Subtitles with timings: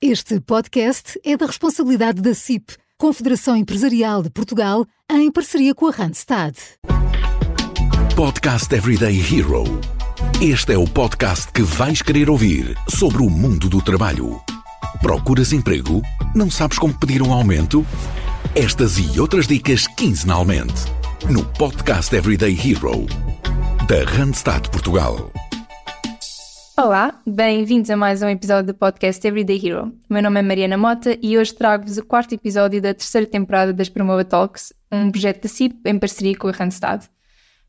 [0.00, 5.90] Este podcast é da responsabilidade da CIP, Confederação Empresarial de Portugal, em parceria com a
[5.90, 6.54] Randstad.
[8.14, 9.64] Podcast Everyday Hero.
[10.40, 14.40] Este é o podcast que vais querer ouvir sobre o mundo do trabalho.
[15.02, 16.00] Procuras emprego?
[16.32, 17.84] Não sabes como pedir um aumento?
[18.54, 20.84] Estas e outras dicas quinzenalmente
[21.28, 23.04] no Podcast Everyday Hero
[23.88, 25.32] da Randstad Portugal.
[26.78, 29.92] Olá, bem-vindos a mais um episódio do podcast Everyday Hero.
[30.08, 33.88] Meu nome é Mariana Mota e hoje trago-vos o quarto episódio da terceira temporada das
[33.88, 37.02] Promova Talks, um projeto da CIP em parceria com a Randstad.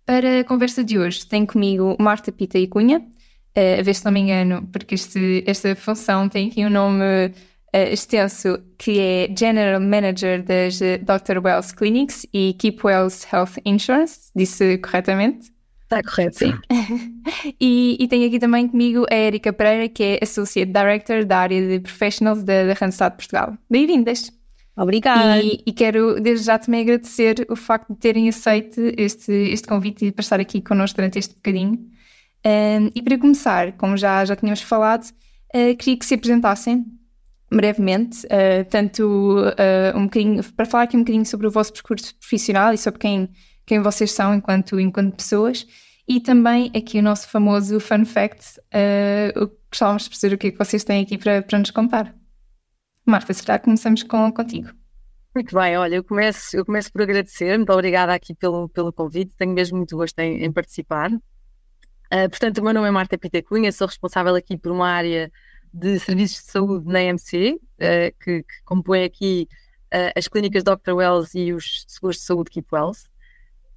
[0.05, 4.05] Para a conversa de hoje, tenho comigo Marta Pita e Cunha, uh, a ver se
[4.05, 9.36] não me engano, porque este, esta função tem aqui um nome uh, extenso, que é
[9.36, 11.44] General Manager das uh, Dr.
[11.44, 15.52] Wells Clinics e Keep Wells Health Insurance, disse corretamente?
[15.90, 16.54] Está correto, sim.
[17.60, 21.68] e, e tenho aqui também comigo a Erika Pereira, que é Associate Director da área
[21.68, 23.58] de Professionals da, da Randstad Portugal.
[23.68, 24.32] Bem-vindas!
[24.78, 25.42] Obrigada.
[25.42, 30.06] E, e, quero desde já também agradecer o facto de terem aceito este, este convite
[30.06, 31.80] e de estar aqui connosco durante este bocadinho.
[32.46, 36.86] Um, e para começar, como já, já tínhamos falado, uh, queria que se apresentassem
[37.52, 42.16] brevemente, uh, tanto uh, um bocadinho, para falar aqui um bocadinho sobre o vosso percurso
[42.16, 43.30] profissional e sobre quem
[43.70, 45.67] quem vocês são enquanto, enquanto pessoas
[46.08, 50.52] e também aqui o nosso famoso fun fact, uh, gostávamos de perceber o que é
[50.52, 52.16] que vocês têm aqui para, para nos contar.
[53.06, 54.72] Marta, será que começamos com, contigo?
[55.36, 59.36] Muito bem, olha, eu começo, eu começo por agradecer, muito obrigada aqui pelo, pelo convite,
[59.38, 61.12] tenho mesmo muito gosto em, em participar.
[61.14, 65.31] Uh, portanto, o meu nome é Marta Pita Cunha, sou responsável aqui por uma área
[65.72, 69.47] de serviços de saúde na MC, uh, que, que, compõe aqui
[69.94, 70.94] uh, as clínicas Dr.
[70.94, 73.09] Wells e os seguros de saúde Keep Wells.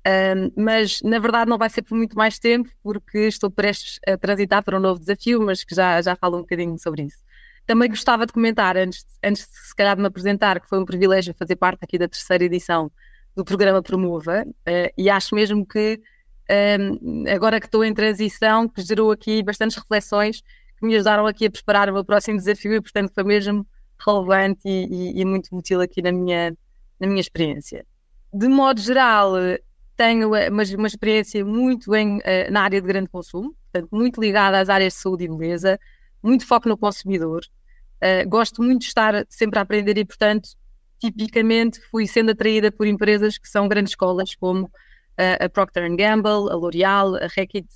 [0.05, 4.17] Um, mas na verdade não vai ser por muito mais tempo, porque estou prestes a
[4.17, 7.19] transitar para um novo desafio, mas que já, já falo um bocadinho sobre isso.
[7.67, 11.33] Também gostava de comentar, antes, antes se calhar de me apresentar, que foi um privilégio
[11.35, 12.91] fazer parte aqui da terceira edição
[13.37, 16.01] do programa Promova, uh, e acho mesmo que
[16.51, 20.43] um, agora que estou em transição, que gerou aqui bastantes reflexões
[20.79, 23.65] que me ajudaram aqui a preparar o meu próximo desafio e, portanto, foi mesmo
[24.05, 26.57] relevante e, e, e muito útil aqui na minha,
[26.99, 27.87] na minha experiência.
[28.35, 29.35] De modo geral,
[29.97, 34.21] tenho eh, uma, uma experiência muito em, uh, na área de grande consumo, portanto, muito
[34.21, 35.79] ligada às áreas de saúde e beleza,
[36.23, 37.43] muito foco no consumidor.
[38.03, 40.51] Uh, gosto muito de estar sempre a aprender e, portanto,
[40.99, 44.71] tipicamente fui sendo atraída por empresas que são grandes escolas, como
[45.41, 47.69] a Procter Gamble, a L'Oréal, a Reckitt.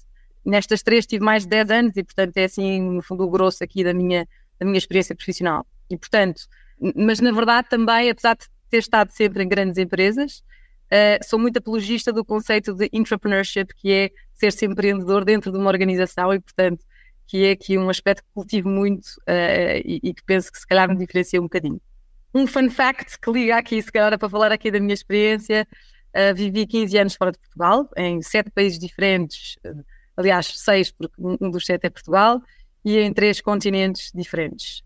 [0.44, 3.62] Nestas três tive mais de 10 anos e, portanto, é assim, no fundo, o grosso
[3.62, 4.26] aqui da minha,
[4.58, 5.66] da minha experiência profissional.
[5.90, 6.48] E, portanto,
[6.94, 10.42] mas na verdade também, apesar de ter estado sempre em grandes empresas,
[10.86, 15.68] Uh, sou muito apologista do conceito de entrepreneurship, que é ser-se empreendedor dentro de uma
[15.68, 16.84] organização e, portanto,
[17.26, 20.66] que é aqui um aspecto que cultivo muito uh, e, e, que penso que se
[20.66, 21.80] calhar me diferencia um bocadinho.
[22.32, 25.66] Um fun fact que liga aqui, se calhar, para falar aqui da minha experiência,
[26.14, 29.56] uh, vivi 15 anos fora de Portugal, em sete países diferentes,
[30.16, 32.40] aliás, seis, porque um dos sete é Portugal,
[32.84, 34.82] e em três continentes diferentes.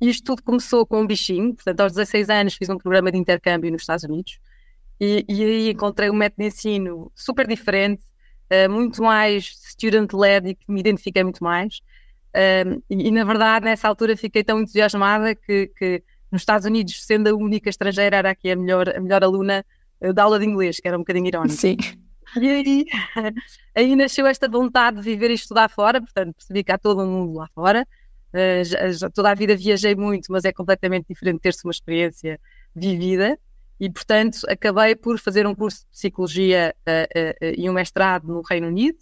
[0.00, 3.70] Isto tudo começou com um bichinho, portanto, aos 16 anos fiz um programa de intercâmbio
[3.70, 4.40] nos Estados Unidos,
[5.04, 8.04] e, e aí encontrei um método de ensino super diferente,
[8.52, 11.80] uh, muito mais student-led e que me identifiquei muito mais.
[12.28, 17.04] Uh, e, e, na verdade, nessa altura fiquei tão entusiasmada que, que, nos Estados Unidos,
[17.04, 19.66] sendo a única estrangeira, era aqui a melhor, a melhor aluna
[20.00, 21.60] uh, da aula de inglês, que era um bocadinho irónico.
[21.60, 21.76] Sim.
[22.40, 22.84] E aí,
[23.74, 27.10] aí nasceu esta vontade de viver e estudar fora, portanto, percebi que há todo um
[27.10, 27.84] mundo lá fora.
[28.32, 32.38] Uh, já, já, toda a vida viajei muito, mas é completamente diferente ter-se uma experiência
[32.72, 33.36] vivida
[33.78, 38.42] e, portanto, acabei por fazer um curso de psicologia uh, uh, e um mestrado no
[38.42, 38.98] Reino Unido.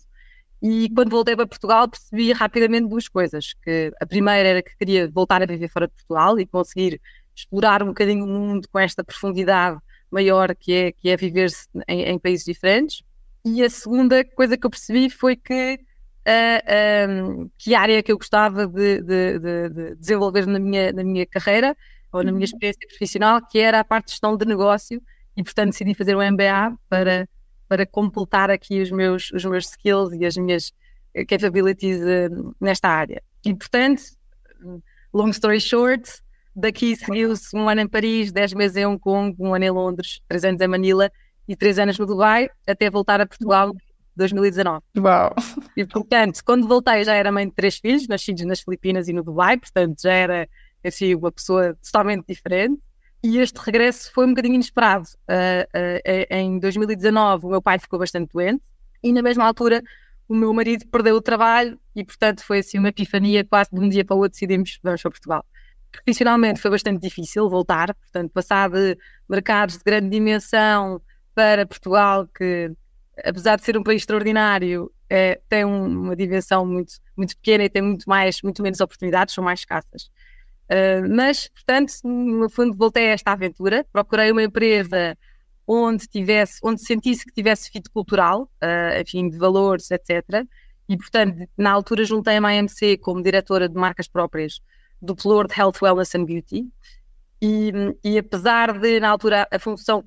[0.63, 3.55] E quando voltei para Portugal percebi rapidamente duas coisas.
[3.63, 7.01] Que a primeira era que queria voltar a viver fora de Portugal e conseguir
[7.35, 9.79] explorar um bocadinho o mundo com esta profundidade
[10.11, 13.03] maior que é, que é viver-se em, em, países diferentes.
[13.45, 15.81] E a segunda coisa que eu percebi foi que,
[16.27, 21.05] uh, um, que área que eu gostava de, de, de, de desenvolver na minha, na
[21.05, 21.77] minha carreira
[22.13, 22.45] ou na minha uhum.
[22.45, 25.03] experiência profissional, que era a parte de gestão de negócio,
[25.37, 27.29] e portanto decidi fazer um MBA para,
[27.69, 30.73] para completar aqui os meus, os meus skills e as minhas
[31.15, 33.23] eh, capabilities uh, nesta área.
[33.45, 34.03] E portanto,
[35.13, 36.23] long story short,
[36.55, 40.21] daqui seguiu-se um ano em Paris, dez meses em Hong Kong, um ano em Londres,
[40.29, 41.11] três anos em Manila
[41.49, 43.73] e três anos no Dubai, até voltar a Portugal
[44.17, 44.83] 2019.
[44.99, 45.35] Uau!
[45.77, 49.23] E portanto, quando voltei já era mãe de três filhos, nascidos nas Filipinas e no
[49.23, 50.49] Dubai, portanto já era
[50.85, 52.81] assim, uma pessoa totalmente diferente.
[53.23, 55.07] E este regresso foi um bocadinho inesperado.
[55.29, 58.63] Uh, uh, em 2019, o meu pai ficou bastante doente
[59.03, 59.83] e, na mesma altura,
[60.27, 63.45] o meu marido perdeu o trabalho e, portanto, foi assim uma epifania.
[63.45, 65.45] Quase de um dia para o outro decidimos vamos para Portugal.
[65.93, 68.97] Profissionalmente foi bastante difícil voltar, portanto, passar de
[69.29, 71.03] mercados de grande dimensão
[71.35, 72.73] para Portugal, que
[73.25, 77.69] apesar de ser um país extraordinário, é, tem um, uma dimensão muito, muito pequena e
[77.69, 80.11] tem muito, mais, muito menos oportunidades, são mais escassas.
[80.71, 85.19] Uh, mas, portanto, no fundo, voltei a esta aventura, procurei uma empresa
[85.67, 90.47] onde tivesse, onde sentisse que tivesse fit cultural, uh, enfim, de valores, etc.
[90.89, 94.61] E, portanto, na altura juntei-me à AMC como diretora de marcas próprias
[95.03, 96.69] do Plur de Health, Wellness and Beauty.
[97.43, 97.73] E,
[98.05, 100.05] e apesar de, na altura, a função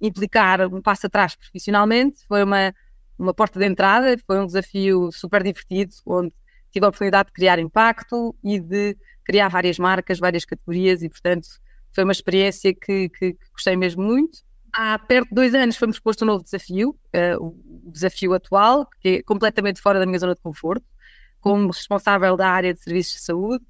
[0.00, 2.74] implicar um passo atrás profissionalmente, foi uma,
[3.18, 6.32] uma porta de entrada, foi um desafio super divertido, onde
[6.70, 8.96] tive a oportunidade de criar impacto e de
[9.28, 11.46] criar várias marcas, várias categorias e, portanto,
[11.92, 14.38] foi uma experiência que, que, que gostei mesmo muito.
[14.72, 17.54] Há perto de dois anos foi-me posto um novo desafio, uh,
[17.86, 20.86] o desafio atual, que é completamente fora da minha zona de conforto,
[21.40, 23.64] como responsável da área de serviços de saúde.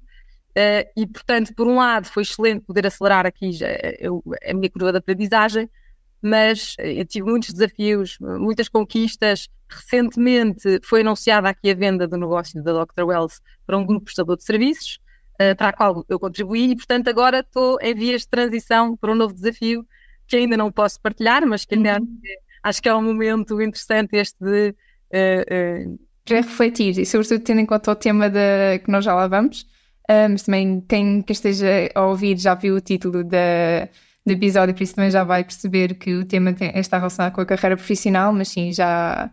[0.51, 3.67] Uh, e, portanto, por um lado, foi excelente poder acelerar aqui já,
[3.99, 5.69] eu, a minha curva de aprendizagem,
[6.21, 9.49] mas eu tive muitos desafios, muitas conquistas.
[9.69, 13.03] Recentemente foi anunciada aqui a venda do negócio da Dr.
[13.03, 14.99] Wells para um grupo prestador de serviços,
[15.41, 19.11] uh, para a qual eu contribuí, e portanto agora estou em vias de transição para
[19.11, 19.85] um novo desafio
[20.27, 22.19] que ainda não posso partilhar, mas que ainda uhum.
[22.63, 24.75] acho que é um momento interessante este de.
[25.11, 25.99] Uh, uh,
[26.31, 29.61] refletir e sobretudo tendo em conta o tema de, que nós já lá vamos,
[30.09, 33.89] uh, mas também quem, quem esteja a ouvir já viu o título da
[34.25, 37.41] do episódio, por isso também já vai perceber que o tema tem, está relacionado com
[37.41, 39.31] a carreira profissional, mas sim, já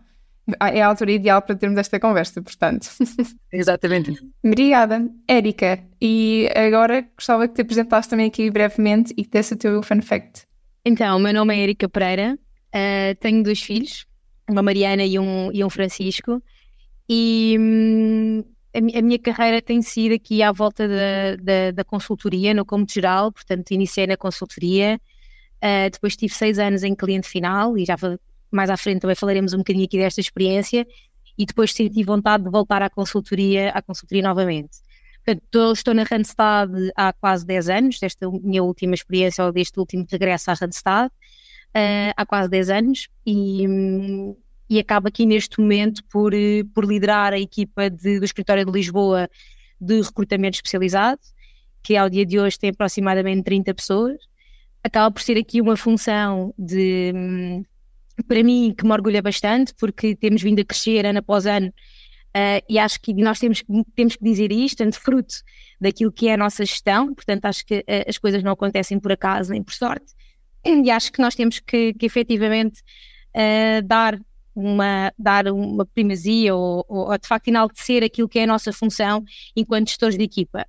[0.60, 2.88] é a altura ideal para termos esta conversa, portanto.
[3.52, 4.16] Exatamente.
[4.44, 5.82] Obrigada, Érica.
[6.00, 10.00] E agora gostava que te apresentasse também aqui brevemente e que desse o teu fun
[10.00, 10.44] fact.
[10.84, 12.38] Então, o meu nome é Érica Pereira,
[12.68, 14.06] uh, tenho dois filhos,
[14.48, 16.40] uma Mariana e um, e um Francisco,
[17.08, 22.64] e hum, a, minha carreira tem sido aqui à volta da, da, da consultoria, no
[22.64, 25.00] cômodo geral, portanto, iniciei na consultoria,
[25.56, 27.96] uh, depois tive seis anos em cliente final, e já
[28.56, 30.86] mais à frente também falaremos um bocadinho aqui desta experiência,
[31.38, 34.78] e depois senti vontade de voltar à consultoria, à consultoria novamente.
[35.24, 40.06] Portanto, estou na Randstad há quase 10 anos, desta minha última experiência, ou deste último
[40.10, 43.66] regresso à Randstad, uh, há quase 10 anos, e,
[44.70, 48.70] e acaba aqui neste momento por, eh, por liderar a equipa de, do escritório de
[48.70, 49.28] Lisboa
[49.80, 51.20] de recrutamento especializado,
[51.82, 54.16] que ao dia de hoje tem aproximadamente 30 pessoas.
[54.82, 57.64] Acaba por ser aqui uma função de, hum,
[58.24, 61.72] para mim, que me orgulha bastante, porque temos vindo a crescer ano após ano
[62.36, 63.64] Uh, e acho que nós temos,
[63.94, 65.36] temos que dizer isto, tanto fruto
[65.80, 69.10] daquilo que é a nossa gestão, portanto, acho que uh, as coisas não acontecem por
[69.10, 70.12] acaso nem por sorte,
[70.62, 72.82] e acho que nós temos que, que efetivamente
[73.34, 74.20] uh, dar
[74.54, 78.70] uma, dar uma primazia ou, ou, ou, de facto enaltecer aquilo que é a nossa
[78.70, 79.24] função
[79.56, 80.66] enquanto gestores de equipa.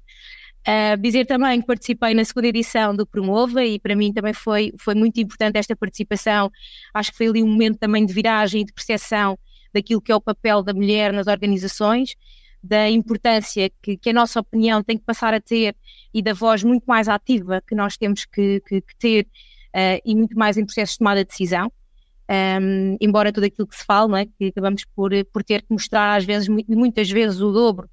[0.68, 4.74] Uh, dizer também que participei na segunda edição do Promova e para mim também foi,
[4.78, 6.52] foi muito importante esta participação.
[6.94, 9.40] Acho que foi ali um momento também de viragem e de percepção
[9.74, 12.16] daquilo que é o papel da mulher nas organizações,
[12.62, 15.74] da importância que, que a nossa opinião tem que passar a ter
[16.14, 19.28] e da voz muito mais ativa que nós temos que, que, que ter
[19.74, 21.72] uh, e muito mais em processos de tomada de decisão
[22.30, 24.26] um, embora tudo aquilo que se fala, é?
[24.26, 27.90] que acabamos por, por ter que mostrar às vezes, muitas vezes o dobro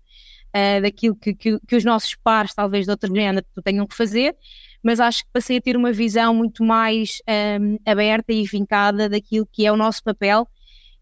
[0.54, 4.36] uh, daquilo que, que, que, os nossos pares, talvez de outro género, tenham que fazer,
[4.82, 7.22] mas acho que passei a ter uma visão muito mais
[7.60, 10.46] um, aberta e vincada daquilo que é o nosso papel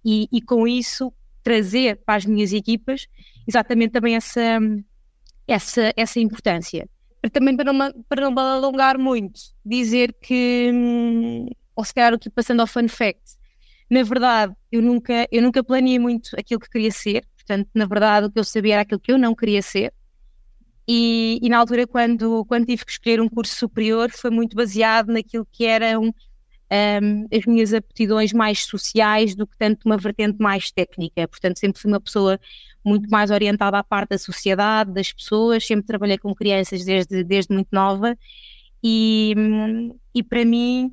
[0.04, 3.08] e, e, com isso trazer para as minhas equipas
[3.46, 4.60] exatamente também essa,
[5.46, 6.88] essa, essa importância.
[7.32, 12.60] Também para não, para não alongar muito, dizer que hum, ou se calhar aqui passando
[12.60, 13.22] ao fun fact,
[13.90, 18.26] na verdade eu nunca, eu nunca planeei muito aquilo que queria ser, portanto, na verdade
[18.26, 19.92] o que eu sabia era aquilo que eu não queria ser.
[20.86, 25.12] E, e na altura, quando, quando tive que escolher um curso superior, foi muito baseado
[25.12, 26.06] naquilo que eram
[26.72, 31.28] um, as minhas aptidões mais sociais do que tanto uma vertente mais técnica.
[31.28, 32.38] Portanto, sempre fui uma pessoa
[32.84, 37.54] muito mais orientada à parte da sociedade, das pessoas, sempre trabalhei com crianças desde, desde
[37.54, 38.16] muito nova
[38.82, 40.92] e, hum, e para mim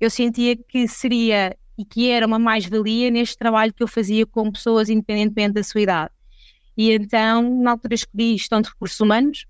[0.00, 4.50] eu sentia que seria e que era uma mais-valia neste trabalho que eu fazia com
[4.50, 6.10] pessoas independentemente da sua idade.
[6.76, 9.46] E então, na altura, escolhi gestão de recursos humanos,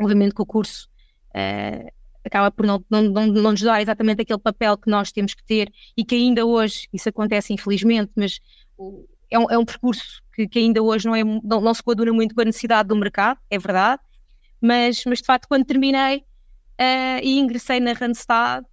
[0.00, 0.88] obviamente que o curso
[1.30, 1.90] uh,
[2.24, 5.44] acaba por não, não, não, não nos dar exatamente aquele papel que nós temos que
[5.44, 8.40] ter e que ainda hoje, isso acontece infelizmente, mas
[9.30, 12.12] é um, é um percurso que, que, ainda hoje não, é, não, não se coaduna
[12.12, 14.02] muito com a necessidade do mercado, é verdade,
[14.60, 18.64] mas, mas de facto quando terminei uh, e ingressei na Randstad,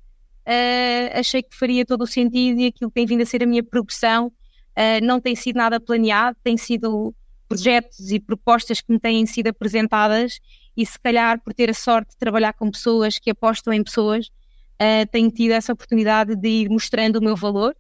[0.47, 3.45] uh, achei que faria todo o sentido e aquilo que tem vindo a ser a
[3.45, 4.27] minha progressão.
[4.27, 7.13] Uh, não tem sido nada planeado, tem sido
[7.47, 10.39] projetos e propostas que me têm sido apresentadas
[10.75, 14.27] e se calhar por ter a sorte de trabalhar com pessoas que apostam em pessoas,
[14.27, 17.75] uh, tenho tido essa oportunidade de ir mostrando o meu valor,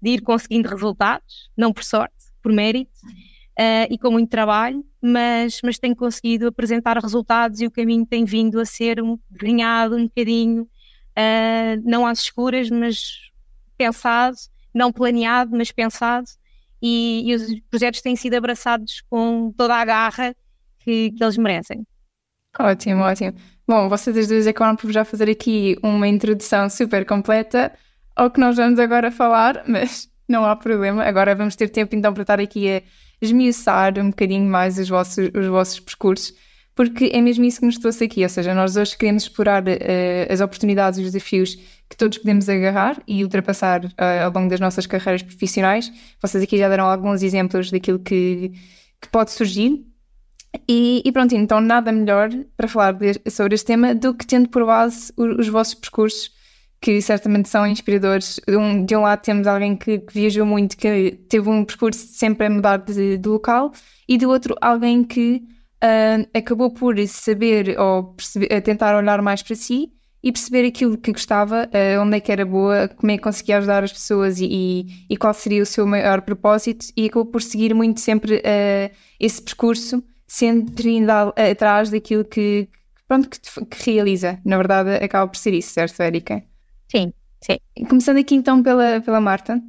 [0.00, 2.92] de ir conseguindo resultados, não por sorte, por mérito
[3.58, 8.24] uh, e com muito trabalho, mas, mas tenho conseguido apresentar resultados e o caminho tem
[8.24, 10.68] vindo a ser um, ganhado um bocadinho,
[11.18, 13.30] uh, não às escuras, mas
[13.76, 14.36] pensado,
[14.72, 16.26] não planeado, mas pensado,
[16.80, 20.34] e, e, os projetos têm sido abraçados com toda a garra
[20.78, 21.84] que, que eles merecem.
[22.58, 23.34] Ótimo, ótimo.
[23.66, 27.72] Bom, vocês as duas acabaram por já fazer aqui uma introdução super completa
[28.16, 31.04] ao que nós vamos agora falar, mas não há problema.
[31.04, 32.82] Agora vamos ter tempo então para estar aqui a
[33.20, 36.32] esmiuçar um bocadinho mais os vossos, os vossos percursos,
[36.78, 38.22] porque é mesmo isso que nos trouxe aqui.
[38.22, 41.56] Ou seja, nós hoje queremos explorar uh, as oportunidades e os desafios
[41.88, 45.92] que todos podemos agarrar e ultrapassar uh, ao longo das nossas carreiras profissionais.
[46.22, 48.52] Vocês aqui já deram alguns exemplos daquilo que,
[49.00, 49.84] que pode surgir.
[50.68, 54.48] E, e pronto, então nada melhor para falar de, sobre este tema do que tendo
[54.48, 56.30] por base os, os vossos percursos
[56.80, 58.38] que certamente são inspiradores.
[58.46, 62.06] De um, de um lado temos alguém que, que, viajou muito, que teve um percurso
[62.06, 63.72] sempre a mudar de, de local,
[64.08, 65.42] e do outro alguém que
[65.82, 69.92] uh, acabou por saber ou perceber, tentar olhar mais para si
[70.22, 73.58] e perceber aquilo que gostava, uh, onde é que era boa, como é que conseguia
[73.58, 77.40] ajudar as pessoas e, e, e qual seria o seu maior propósito, e acabou por
[77.40, 82.68] seguir muito sempre uh, esse percurso, sempre indo atrás daquilo que,
[83.06, 84.40] pronto, que, que realiza.
[84.44, 86.42] Na verdade, acaba por ser isso, certo, Érica?
[86.90, 87.58] Sim, sim.
[87.88, 89.62] Começando aqui então pela, pela Marta,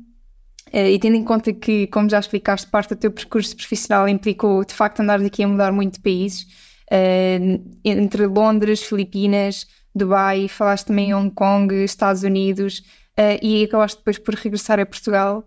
[0.72, 4.74] e tendo em conta que, como já explicaste, parte do teu percurso profissional implicou de
[4.74, 6.44] facto andar aqui a mudar muito de países,
[6.92, 12.80] uh, entre Londres, Filipinas, Dubai, falaste também em Hong Kong, Estados Unidos,
[13.18, 15.44] uh, e acabaste depois por regressar a Portugal.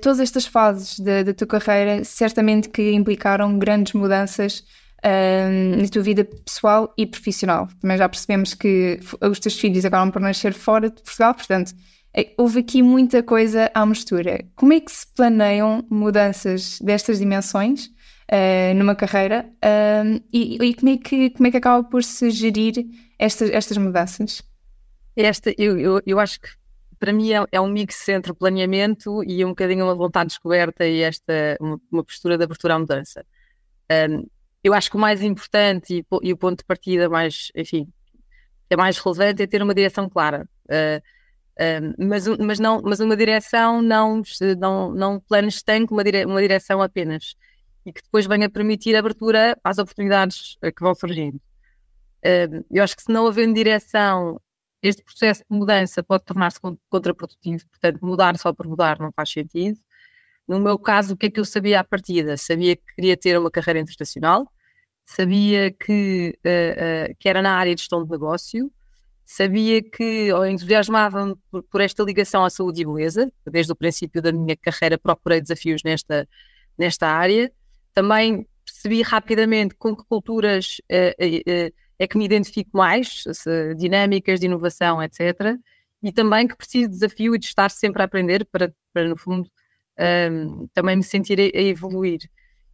[0.00, 4.62] todas estas fases da, tua carreira certamente que implicaram grandes mudanças
[5.02, 7.68] na tua vida pessoal e profissional.
[7.80, 11.74] Também já percebemos que os teus filhos acabam por nascer fora de Portugal, portanto,
[12.38, 14.44] houve aqui muita coisa à mistura.
[14.54, 20.90] Como é que se planeiam mudanças destas dimensões uh, numa carreira uh, e, e, como,
[20.90, 22.86] é que, como é que acaba por se gerir
[23.18, 24.42] estas, estas mudanças?
[25.16, 26.48] Esta, eu, eu, eu acho que
[26.98, 31.02] para mim é, é, um mix entre planeamento e um bocadinho uma vontade descoberta e
[31.02, 33.24] esta uma, uma postura de abertura à mudança.
[33.90, 34.26] Um,
[34.62, 37.86] eu acho que o mais importante e, e, o ponto de partida mais, enfim,
[38.70, 40.48] é mais relevante é ter uma direção clara.
[40.64, 41.02] Uh,
[41.98, 44.22] mas, mas, não, mas uma direção não,
[44.58, 47.34] não, não plano estanque, uma, dire, uma direção apenas.
[47.86, 51.40] E que depois venha permitir abertura às oportunidades que vão surgindo.
[52.70, 54.40] Eu acho que se não havendo direção,
[54.84, 57.64] este processo de mudança pode tornar-se contraprodutivo.
[57.70, 59.78] Portanto, mudar só por mudar não faz sentido.
[60.46, 62.36] No meu caso, o que é que eu sabia à partida?
[62.36, 64.46] Sabia que queria ter uma carreira internacional,
[65.06, 68.70] sabia que, uh, uh, que era na área de gestão de negócio,
[69.24, 74.20] sabia que ou entusiasmava-me por, por, esta ligação à saúde e beleza, desde o princípio
[74.20, 76.28] da minha carreira procurei desafios nesta,
[76.76, 77.50] nesta área.
[77.92, 84.46] Também percebi rapidamente com que culturas uh, é que me identifico mais, se, dinâmicas de
[84.46, 85.56] inovação, etc.
[86.02, 89.16] E também que preciso de desafio e de estar sempre a aprender para, para no
[89.16, 89.48] fundo,
[90.30, 92.20] um, também me sentir a, a evoluir.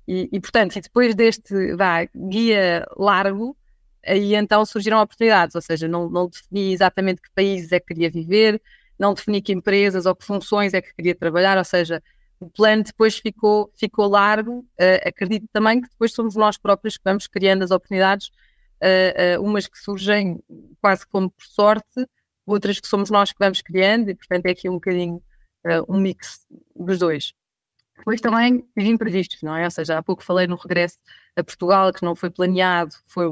[0.09, 3.57] E, e, portanto, e depois deste vá, guia largo,
[4.05, 8.11] aí então surgiram oportunidades, ou seja, não, não defini exatamente que países é que queria
[8.11, 8.61] viver,
[8.99, 12.03] não defini que empresas ou que funções é que queria trabalhar, ou seja,
[12.41, 14.61] o plano depois ficou, ficou largo.
[14.81, 18.29] Uh, acredito também que depois somos nós próprios que vamos criando as oportunidades,
[18.83, 20.43] uh, uh, umas que surgem
[20.81, 22.07] quase como por sorte,
[22.47, 25.23] outras que somos nós que vamos criando, e portanto é aqui um bocadinho
[25.87, 27.35] um mix dos dois.
[27.99, 29.65] Depois também os imprevistos, não é?
[29.65, 30.97] Ou seja, há pouco falei no regresso
[31.37, 33.27] a Portugal, que não foi planeado, foi,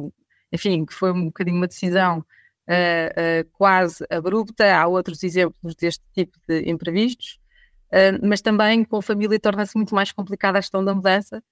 [0.52, 2.24] enfim, que foi um bocadinho uma decisão
[2.68, 4.76] uh, uh, quase abrupta.
[4.76, 7.38] Há outros exemplos deste tipo de imprevistos,
[7.86, 11.42] uh, mas também com a família torna-se muito mais complicada a gestão da mudança.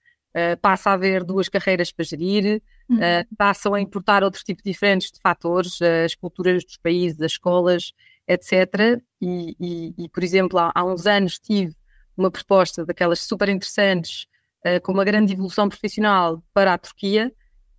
[0.60, 2.98] passa a haver duas carreiras para gerir, uhum.
[3.38, 7.94] passam a importar outros tipos diferentes de fatores, as culturas dos países, as escolas,
[8.28, 9.00] etc.
[9.18, 11.74] E, e, e por exemplo, há, há, uns anos tive
[12.14, 14.26] uma proposta daquelas super interessantes,
[14.82, 17.32] com uma grande evolução profissional para a Turquia,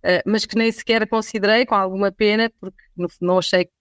[0.04, 3.72] uh, mas que nem sequer considerei com alguma pena, porque no, não achei que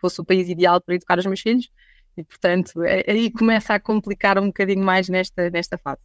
[0.00, 1.70] fosse o país ideal para educar os meus filhos.
[2.16, 6.00] E, portanto, é, aí começa a complicar um bocadinho mais nesta, nesta fase.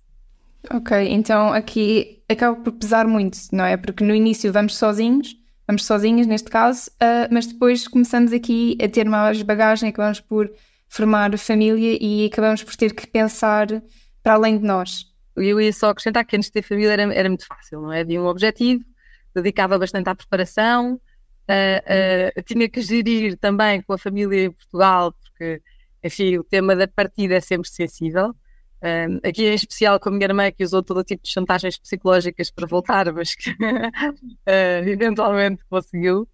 [0.71, 3.77] Ok, então aqui acaba por pesar muito, não é?
[3.77, 5.35] Porque no início vamos sozinhos,
[5.65, 10.51] vamos sozinhas neste caso, uh, mas depois começamos aqui a ter mais bagagem, acabamos por
[10.89, 13.67] formar família e acabamos por ter que pensar
[14.23, 15.05] para além de nós.
[15.35, 18.01] Eu ia só acrescentar que antes de ter família era, era muito fácil, não é?
[18.01, 18.83] Havia um objetivo,
[19.41, 25.13] dedicava bastante à preparação, uh, uh, tinha que gerir também com a família em Portugal,
[25.13, 25.61] porque,
[26.03, 28.35] enfim, o tema da partida é sempre sensível.
[28.79, 32.51] Um, aqui em especial com a minha irmã que usou todo tipo de chantagens psicológicas
[32.51, 33.55] para voltar, mas que uh,
[34.87, 36.27] eventualmente conseguiu.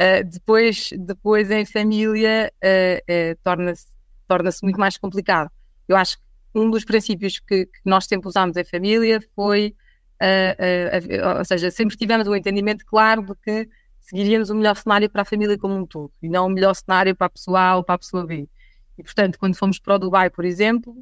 [0.00, 3.86] Uh, depois, depois em família uh, torna-se
[4.26, 5.50] torna muito mais complicado.
[5.88, 6.22] Eu acho que
[6.54, 9.74] um dos princípios que, que nós sempre usámos em família foi,
[11.38, 13.68] ou seja, sempre tivemos um entendimento claro de que
[14.00, 17.14] seguiríamos o melhor cenário para a família como um todo e não o melhor cenário
[17.14, 18.48] para a pessoa A ou para a pessoa B.
[18.98, 20.94] E portanto, quando fomos para o Dubai, por exemplo,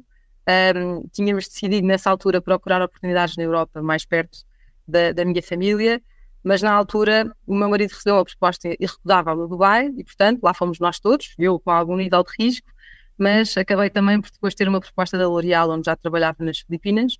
[0.75, 4.39] um, tínhamos decidido nessa altura procurar oportunidades na Europa, mais perto
[4.87, 6.01] da, da, minha família,
[6.43, 10.53] mas na altura o meu marido recebeu uma proposta irrecusável no Dubai e, portanto, lá
[10.53, 12.71] fomos nós todos, eu com algum nível de risco,
[13.17, 17.17] mas acabei também por depois ter uma proposta da L'Oréal, onde já trabalhava nas Filipinas,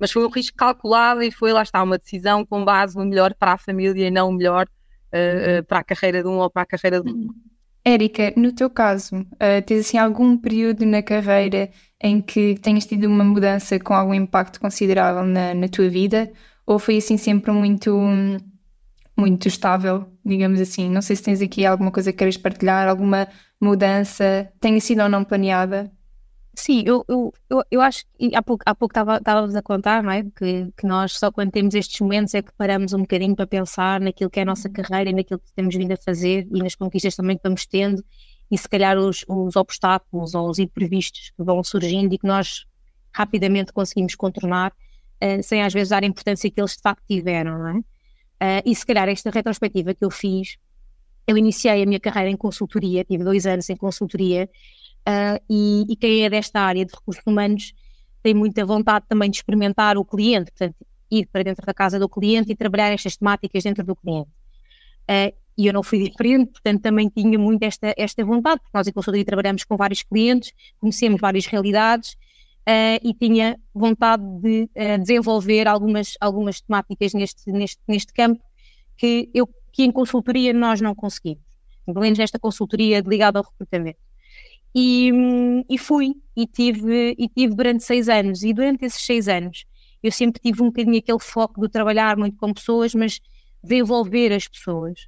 [0.00, 3.34] mas foi um risco calculado e foi, lá está, uma decisão com base no melhor
[3.34, 4.66] para a família e não o melhor
[5.12, 7.34] uh, uh, para a carreira de um ou para a carreira do outro.
[7.84, 11.70] Érica, no teu caso, uh, tens assim algum período na carreira
[12.02, 16.32] em que tenhas tido uma mudança com algum impacto considerável na, na tua vida?
[16.66, 17.98] Ou foi assim sempre muito,
[19.16, 20.88] muito estável, digamos assim?
[20.88, 23.28] Não sei se tens aqui alguma coisa que queres partilhar, alguma
[23.60, 25.90] mudança, tenha sido ou não planeada?
[26.54, 30.10] Sim, eu, eu, eu, eu acho que há pouco, há pouco estávamos a contar, não
[30.10, 30.24] é?
[30.24, 34.00] Que, que nós só quando temos estes momentos é que paramos um bocadinho para pensar
[34.00, 34.74] naquilo que é a nossa uhum.
[34.74, 38.04] carreira e naquilo que temos vindo a fazer e nas conquistas também que vamos tendo
[38.50, 42.66] e se calhar os, os obstáculos ou os imprevistos que vão surgindo e que nós
[43.12, 44.72] rapidamente conseguimos contornar
[45.22, 47.78] uh, sem às vezes dar a importância que eles de facto tiveram, não é?
[47.78, 50.56] Uh, e se calhar esta retrospectiva que eu fiz,
[51.26, 54.48] eu iniciei a minha carreira em consultoria, tive dois anos em consultoria
[55.00, 57.72] Uh, e, e, quem é desta área de recursos humanos
[58.22, 60.76] tem muita vontade também de experimentar o cliente, portanto,
[61.10, 64.30] ir para dentro da casa do cliente e trabalhar estas temáticas dentro do cliente.
[65.10, 68.86] Uh, e eu não fui diferente, portanto, também tinha muito esta, esta vontade, porque nós
[68.86, 75.66] em consultoria trabalhamos com vários clientes, conhecemos várias realidades uh, e tinha vontade de desenvolver
[75.66, 78.42] algumas, algumas temáticas neste, neste, neste campo
[78.96, 81.42] que, eu, que em consultoria nós não conseguimos,
[81.84, 84.09] pelo menos nesta consultoria ligada ao recrutamento.
[84.74, 85.10] E,
[85.68, 88.42] e fui, e tive, e tive durante seis anos.
[88.42, 89.64] E durante esses seis anos
[90.02, 93.20] eu sempre tive um bocadinho aquele foco de trabalhar muito com pessoas, mas
[93.62, 95.00] de envolver as pessoas.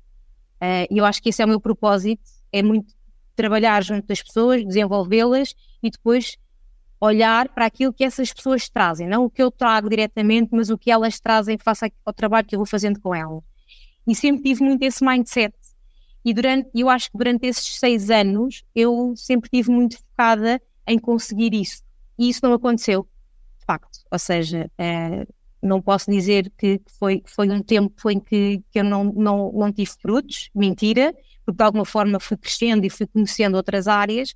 [0.60, 2.22] Uh, e eu acho que esse é o meu propósito:
[2.52, 2.92] é muito
[3.34, 6.36] trabalhar junto das pessoas, desenvolvê-las e depois
[7.00, 10.78] olhar para aquilo que essas pessoas trazem, não o que eu trago diretamente, mas o
[10.78, 13.42] que elas trazem face ao trabalho que eu vou fazendo com elas.
[14.06, 15.54] E sempre tive muito esse mindset
[16.24, 20.98] e durante, eu acho que durante esses seis anos eu sempre tive muito focada em
[20.98, 21.82] conseguir isso.
[22.18, 23.06] E isso não aconteceu,
[23.58, 24.00] de facto.
[24.10, 25.26] Ou seja, é,
[25.60, 29.72] não posso dizer que foi, foi um tempo em que, que eu não, não, não
[29.72, 34.34] tive frutos, mentira, porque de alguma forma fui crescendo e fui conhecendo outras áreas,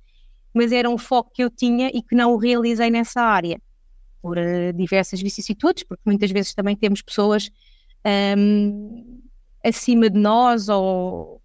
[0.53, 3.61] mas era um foco que eu tinha e que não o realizei nessa área,
[4.21, 7.49] por uh, diversas vicissitudes, porque muitas vezes também temos pessoas
[8.37, 9.21] um,
[9.63, 11.41] acima de nós ou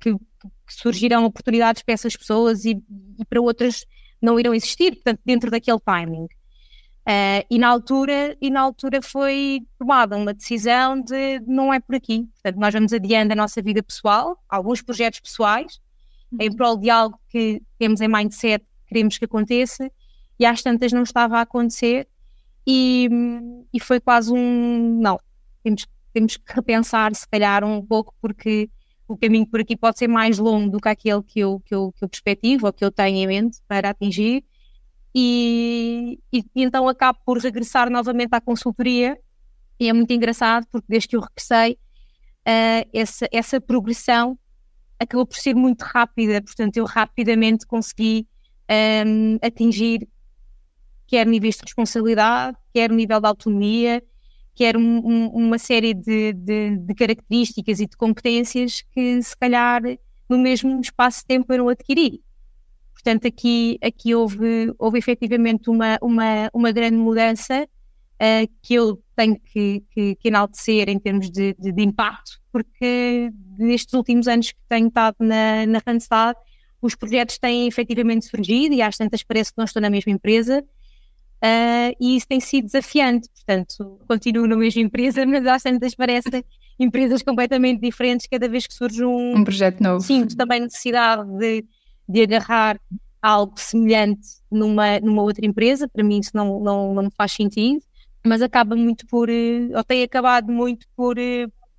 [0.00, 2.82] que, que surgirão oportunidades para essas pessoas e,
[3.18, 3.84] e, para outras
[4.20, 6.24] não irão existir, portanto, dentro daquele timing.
[6.24, 11.94] Uh, e na altura e na altura foi tomada uma decisão de não é por
[11.94, 12.28] aqui.
[12.34, 15.80] Portanto, nós vamos adiando a nossa vida pessoal, alguns projetos pessoais,
[16.30, 16.38] uhum.
[16.42, 19.90] em prol de algo que temos em mindset, queremos que aconteça,
[20.38, 22.06] e às tantas não estava a acontecer,
[22.66, 23.08] e,
[23.72, 25.18] e foi quase um não.
[25.62, 28.68] Temos, temos que repensar, se calhar, um pouco, porque
[29.08, 31.92] o caminho por aqui pode ser mais longo do que aquele que eu, que eu,
[31.92, 34.44] que eu perspectivo ou que eu tenho em mente para atingir.
[35.14, 39.18] E, e, e, então acabo por regressar novamente à consultoria
[39.80, 44.38] e é muito engraçado porque desde que eu regressei uh, essa, essa progressão
[45.00, 48.28] acabou por ser muito rápida, portanto eu rapidamente consegui
[48.70, 50.06] um, ehm, atingir
[51.06, 54.02] quer níveis de responsabilidade, quer nível de autonomia,
[54.58, 59.36] que era um, um, uma série de, de, de, características e de competências que se
[59.36, 59.80] calhar
[60.28, 62.20] no mesmo espaço de tempo eu não adquiri.
[62.92, 67.68] Portanto, aqui, aqui houve, houve efetivamente uma, uma, uma grande mudança
[68.20, 73.30] uh, que eu tenho que, que, que, enaltecer em termos de, de, de, impacto, porque
[73.56, 76.34] nestes últimos anos que tenho estado na, na Randstad,
[76.82, 80.64] os projetos têm efetivamente surgido e às tantas parece que não estou na mesma empresa,
[81.44, 86.44] Uh, e isso tem sido desafiante, portanto, continuo na mesma empresa, mas às tantas parecem
[86.78, 90.00] empresas completamente diferentes cada vez que surge um, um projeto novo.
[90.00, 91.64] Sinto também necessidade de,
[92.08, 92.80] de agarrar
[93.22, 97.82] algo semelhante numa, numa outra empresa, para mim isso não, não, não faz sentido,
[98.26, 101.16] mas acaba muito por, ou tem acabado muito por,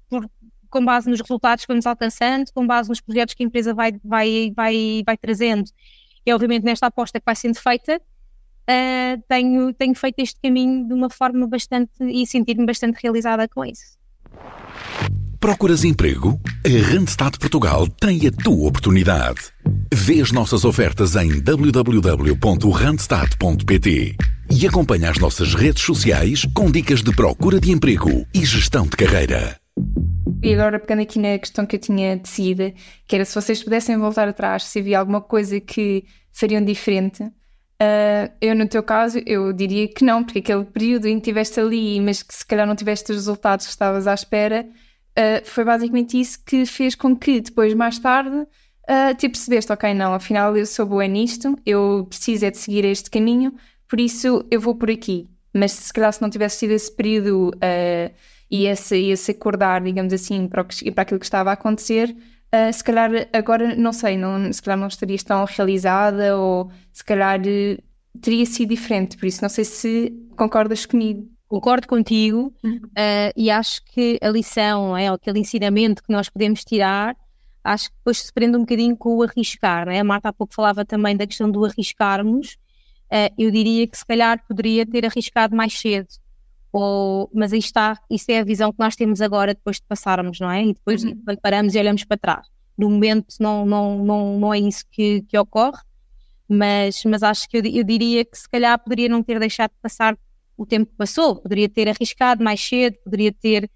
[0.09, 0.29] por
[0.69, 3.93] com base nos resultados que vamos alcançando, com base nos projetos que a empresa vai,
[4.03, 5.69] vai, vai, vai trazendo.
[6.25, 8.01] E obviamente nesta aposta que vai sendo feita,
[8.69, 13.63] uh, tenho, tenho feito este caminho de uma forma bastante e sentir-me bastante realizada com
[13.65, 13.97] isso.
[15.39, 16.39] Procuras emprego?
[16.65, 19.39] A Randstad Portugal tem a tua oportunidade.
[19.93, 24.15] Vê as nossas ofertas em www.randstad.pt
[24.51, 28.97] e acompanha as nossas redes sociais com dicas de procura de emprego e gestão de
[28.97, 29.57] carreira.
[30.43, 32.73] E agora pegando aqui na questão que eu tinha decidido,
[33.07, 36.03] que era se vocês pudessem voltar atrás, se havia alguma coisa que
[36.33, 37.23] fariam diferente,
[37.81, 41.59] uh, eu no teu caso, eu diria que não, porque aquele período em que estiveste
[41.59, 44.67] ali, mas que se calhar não tiveste os resultados que estavas à espera,
[45.17, 49.93] uh, foi basicamente isso que fez com que depois, mais tarde, uh, te percebeste, ok,
[49.93, 53.53] não, afinal eu sou boa nisto, eu preciso é de seguir este caminho,
[53.87, 55.29] por isso eu vou por aqui.
[55.53, 57.51] Mas se calhar se não tivesse sido esse período
[58.51, 62.15] e esse, esse acordar, digamos assim, para, o, para aquilo que estava a acontecer,
[62.53, 67.03] uh, se calhar agora, não sei, não, se calhar não estarias tão realizada ou se
[67.03, 67.39] calhar
[68.21, 69.17] teria sido diferente.
[69.17, 71.27] Por isso não sei se concordas comigo.
[71.47, 72.77] Concordo contigo uhum.
[72.77, 77.17] uh, e acho que a lição, é, aquele ensinamento que nós podemos tirar,
[77.63, 79.87] acho que depois se prende um bocadinho com o arriscar.
[79.87, 79.99] Né?
[79.99, 82.57] A Marta há pouco falava também da questão do arriscarmos.
[83.11, 86.07] Uh, eu diria que se calhar poderia ter arriscado mais cedo.
[86.71, 90.39] Ou, mas aí está, isso é a visão que nós temos agora depois de passarmos,
[90.39, 90.63] não é?
[90.63, 91.19] E depois uhum.
[91.25, 92.47] quando paramos e olhamos para trás.
[92.77, 95.81] No momento não, não, não, não é isso que, que ocorre,
[96.47, 99.77] mas, mas acho que eu, eu diria que se calhar poderia não ter deixado de
[99.81, 100.17] passar
[100.57, 103.69] o tempo que passou, poderia ter arriscado mais cedo, poderia ter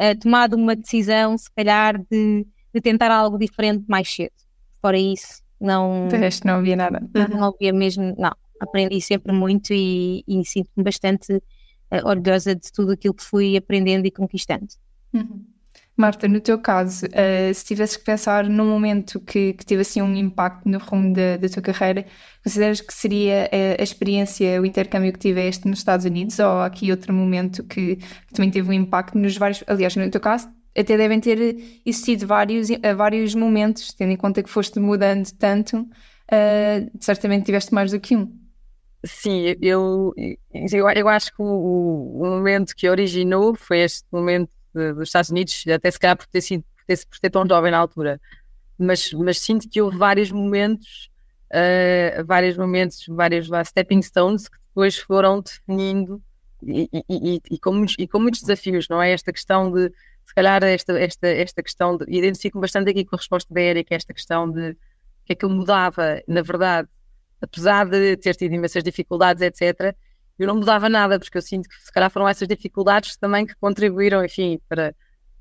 [0.00, 4.32] uh, tomado uma decisão, se calhar, de, de, tentar algo diferente mais cedo.
[4.80, 6.08] Fora isso, não.
[6.08, 7.02] De resto, não havia nada.
[7.28, 8.32] Não havia mesmo, não.
[8.58, 11.42] Aprendi sempre muito e, e sinto-me bastante
[12.04, 14.68] orgulhosa de tudo aquilo que fui aprendendo e conquistando.
[15.12, 15.44] Uhum.
[16.00, 20.00] Marta, no teu caso, uh, se tivesses que pensar num momento que, que teve assim
[20.00, 22.06] um impacto no rumo da, da tua carreira,
[22.42, 26.90] consideras que seria a, a, experiência, o intercâmbio que tiveste nos Estados Unidos ou aqui
[26.90, 30.96] outro momento que, que, também teve um impacto nos vários, aliás, no teu caso, até
[30.96, 37.44] devem ter existido vários, vários momentos, tendo em conta que foste mudando tanto, uh, certamente
[37.44, 38.32] tiveste mais do que um.
[39.02, 40.12] Sim, eu,
[40.52, 45.64] eu, eu acho que o, o momento que originou foi este momento dos Estados Unidos,
[45.72, 48.20] até se calhar por ter sido por ter, por ter tão jovem na altura.
[48.78, 51.10] Mas, mas sinto que houve vários momentos,
[51.50, 56.22] uh, vários momentos, vários stepping stones que depois foram definindo
[56.62, 59.12] e, e, e, com muitos, e com muitos desafios, não é?
[59.12, 59.90] Esta questão de,
[60.26, 63.94] se calhar, esta, esta, esta questão, de, identifico-me bastante aqui com a resposta da Erika,
[63.94, 64.76] esta questão de
[65.24, 66.88] que é que eu mudava, na verdade,
[67.40, 69.94] apesar de ter tido imensas dificuldades, etc.,
[70.38, 73.54] eu não mudava nada, porque eu sinto que se calhar foram essas dificuldades também que
[73.56, 74.94] contribuíram, enfim, para,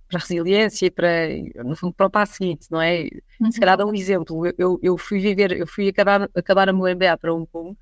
[0.09, 1.27] para a resiliência e para,
[1.63, 3.07] no fundo, para o passo seguinte, não é?
[3.39, 3.51] Uhum.
[3.51, 6.93] Se calhar dá um exemplo, eu, eu fui viver, eu fui acabar, acabar a meu
[6.93, 7.77] MBA para um ponto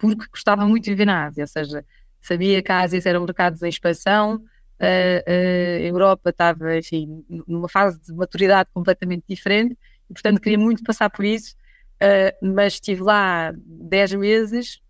[0.00, 1.84] porque gostava muito de viver na Ásia, ou seja,
[2.22, 4.42] sabia que a Ásia era um mercado em expansão,
[4.78, 9.76] a, a Europa estava, enfim, numa fase de maturidade completamente diferente
[10.08, 11.54] e, portanto, queria muito passar por isso,
[12.02, 14.80] uh, mas estive lá 10 meses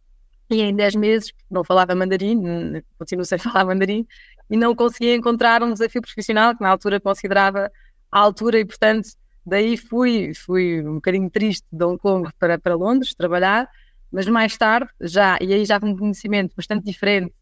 [0.50, 4.06] e em 10 meses não falava mandarim, continuo sem falar mandarim,
[4.48, 7.70] e não conseguia encontrar um desafio profissional que na altura considerava
[8.10, 9.10] a altura e, portanto,
[9.46, 13.68] daí fui, fui um bocadinho triste de Hong Kong para, para Londres trabalhar,
[14.10, 17.32] mas mais tarde, já, e aí já com um conhecimento bastante diferente,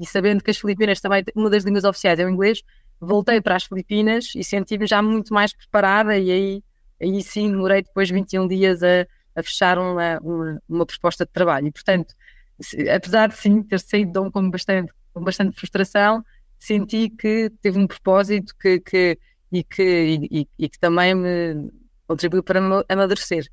[0.00, 2.62] e sabendo que as Filipinas também, uma das línguas oficiais é o inglês,
[3.00, 6.62] voltei para as Filipinas e senti-me já muito mais preparada, e aí,
[7.00, 11.68] aí sim demorei depois 21 dias a, a fechar uma, uma, uma proposta de trabalho.
[11.68, 12.14] E, portanto,
[12.94, 16.24] apesar de sim ter saído de um com bastante, com bastante frustração,
[16.58, 19.18] senti que teve um propósito que, que,
[19.52, 21.70] e, que, e, e que também me
[22.06, 23.46] contribuiu para amadurecer.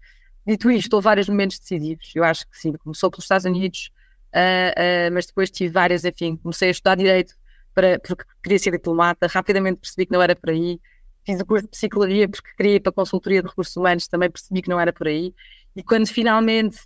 [0.45, 2.11] Dito isto, houve vários momentos decisivos.
[2.15, 3.91] Eu acho que sim, começou pelos Estados Unidos,
[4.33, 7.33] uh, uh, mas depois tive várias, enfim, comecei a estudar Direito
[7.73, 10.79] para, porque queria ser diplomata, rapidamente percebi que não era por aí.
[11.25, 14.29] Fiz o curso de Psicologia porque queria ir para a Consultoria de Recursos Humanos, também
[14.29, 15.33] percebi que não era por aí.
[15.75, 16.79] E quando finalmente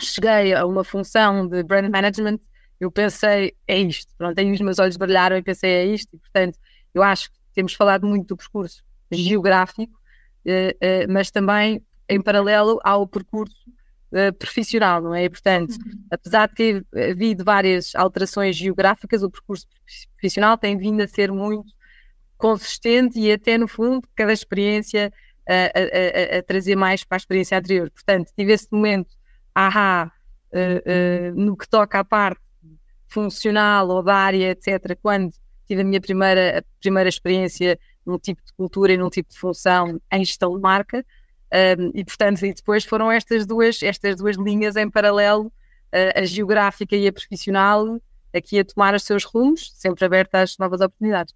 [0.00, 2.38] cheguei a uma função de brand management,
[2.80, 4.12] eu pensei, é isto.
[4.16, 6.14] Pronto, aí os meus olhos brilharam e pensei, é isto.
[6.14, 6.58] E, portanto,
[6.94, 9.98] eu acho que temos falado muito do percurso geográfico,
[10.44, 13.56] eh, eh, mas também em paralelo ao percurso
[14.12, 15.24] eh, profissional, não é?
[15.24, 16.04] E, portanto, uhum.
[16.10, 19.66] apesar de ter havido várias alterações geográficas, o percurso
[20.16, 21.72] profissional tem vindo a ser muito
[22.38, 25.12] consistente e até, no fundo, cada experiência
[25.46, 27.90] a, a, a, trazer mais para a experiência anterior.
[27.90, 29.16] Portanto, tive esse momento
[29.54, 30.10] ahá,
[30.52, 32.40] uh, uh, no que toca à parte
[33.08, 35.32] funcional ou da área, etc., quando
[35.66, 39.38] tive a minha primeira, a primeira experiência num tipo de cultura e num tipo de
[39.38, 41.04] função em gestão de marca.
[41.78, 45.50] Um, e portanto, e depois foram estas duas, estas duas linhas em paralelo,
[45.90, 47.98] a, a geográfica e a profissional,
[48.34, 51.34] aqui a tomar os seus rumos, sempre aberta às novas oportunidades.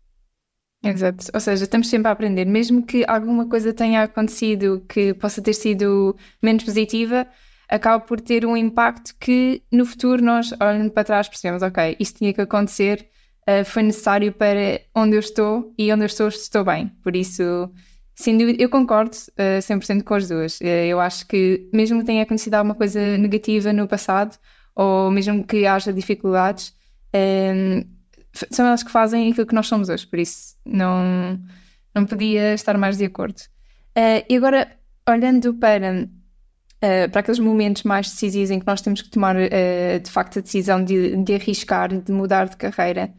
[0.84, 5.40] Exato, ou seja, estamos sempre a aprender, mesmo que alguma coisa tenha acontecido que possa
[5.40, 7.24] ter sido menos positiva,
[7.68, 12.18] acaba por ter um impacto que no futuro nós, olhando para trás, percebemos, ok, isto
[12.18, 13.08] tinha que acontecer,
[13.48, 16.88] uh, foi necessário para onde eu estou e onde eu estou, estou bem.
[17.00, 17.70] Por isso,
[18.14, 20.60] sem dúvida, eu concordo uh, 100% com as duas.
[20.60, 24.36] Uh, eu acho que mesmo que tenha acontecido alguma coisa negativa no passado,
[24.74, 26.74] ou mesmo que haja dificuldades,
[28.50, 31.38] são elas que fazem aquilo que nós somos hoje, por isso não,
[31.94, 33.40] não podia estar mais de acordo.
[33.96, 34.76] Uh, e agora,
[35.08, 40.00] olhando para, uh, para aqueles momentos mais decisivos em que nós temos que tomar uh,
[40.02, 43.12] de facto a decisão de, de arriscar, de mudar de carreira,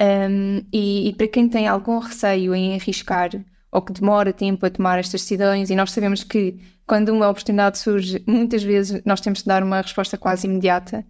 [0.00, 3.30] um, e, e, para quem tem algum receio em arriscar
[3.70, 7.78] ou que demora tempo a tomar estas decisões, e nós sabemos que quando uma oportunidade
[7.78, 11.04] surge, muitas vezes nós temos de dar uma resposta quase imediata.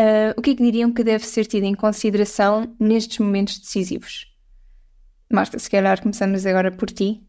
[0.00, 4.32] Uh, o que é que diriam que deve ser tido em consideração nestes momentos decisivos?
[5.32, 7.22] Marta, se calhar começamos agora por ti.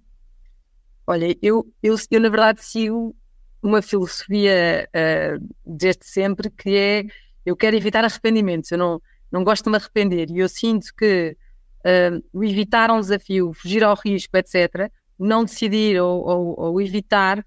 [1.06, 3.16] Olha, eu, eu, eu na verdade sigo
[3.62, 7.06] uma filosofia uh, desde sempre que é
[7.46, 9.00] eu quero evitar arrependimentos, eu não,
[9.32, 11.38] não gosto de me arrepender e eu sinto que
[11.86, 17.46] uh, evitar um desafio, fugir ao risco, etc., não decidir ou, ou, ou, evitar,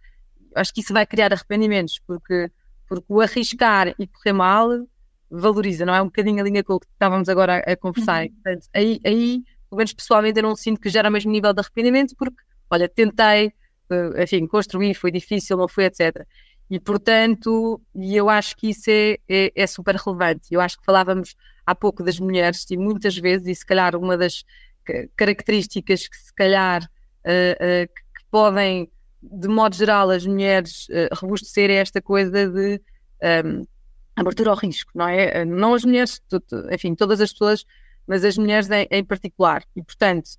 [0.55, 2.51] acho que isso vai criar arrependimentos, porque,
[2.89, 4.71] porque o arriscar e correr mal
[5.31, 6.03] valoriza, não é?
[6.03, 8.25] Um bocadinho a linha com o que estávamos agora a, a conversar.
[8.25, 8.33] Uhum.
[8.35, 11.61] Portanto, aí, aí, pelo menos pessoalmente, eu não sinto que gera o mesmo nível de
[11.61, 12.37] arrependimento, porque,
[12.71, 13.49] olha, tentei,
[13.91, 16.27] uh, enfim, construir, foi difícil, não foi, etc.
[16.71, 20.49] E, portanto, e eu acho que isso é, é, é, super relevante.
[20.51, 24.17] Eu acho que falávamos há pouco das mulheres, e muitas vezes, e se calhar uma
[24.17, 24.45] das
[25.17, 28.91] características que, se calhar, uh, uh, que podem,
[29.23, 32.81] de modo geral, as mulheres uh, robustecer é esta coisa de.
[33.45, 33.67] Um,
[34.21, 35.45] abertura ao risco, não é?
[35.45, 36.21] Não as mulheres,
[36.73, 37.65] enfim, todas as pessoas,
[38.07, 39.63] mas as mulheres em, em particular.
[39.77, 40.31] E, portanto,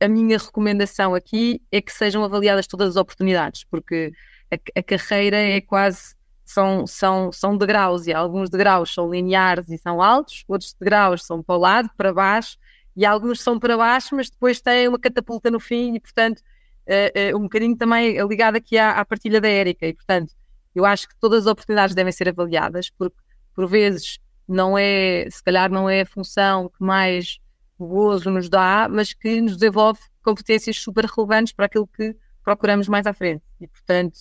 [0.00, 4.12] a minha recomendação aqui é que sejam avaliadas todas as oportunidades, porque
[4.52, 6.14] a, a, carreira é quase.
[6.46, 11.42] São, são, são degraus, e alguns degraus são lineares e são altos, outros degraus são
[11.42, 12.58] para o lado, para baixo,
[12.94, 16.40] e alguns são para baixo, mas depois têm uma catapulta no fim, e portanto,
[16.86, 20.34] uh, uh, um bocadinho também ligado aqui à, à partilha da Érica, e portanto,
[20.74, 23.16] eu acho que todas as oportunidades devem ser avaliadas, porque
[23.54, 27.38] por vezes não é, se calhar não é a função que mais
[27.78, 33.06] gozo nos dá, mas que nos desenvolve competências super relevantes para aquilo que procuramos mais
[33.06, 33.42] à frente.
[33.60, 34.18] E, portanto,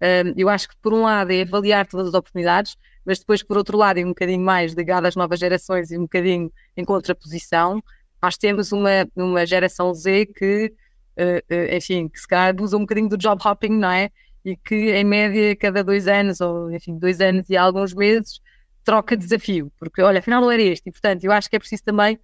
[0.00, 3.56] um, eu acho que por um lado é avaliar todas as oportunidades, mas depois, por
[3.56, 7.82] outro lado, é um bocadinho mais ligado às novas gerações e um bocadinho em contraposição.
[8.20, 10.72] Nós temos uma, uma geração Z que,
[11.18, 14.10] uh, uh, enfim, que se calhar usa um bocadinho do job hopping, não é?
[14.46, 18.40] E que em média cada dois anos, ou enfim, dois anos e alguns meses,
[18.84, 21.82] troca desafio, porque olha, afinal não era este, e portanto eu acho que é preciso
[21.82, 22.16] também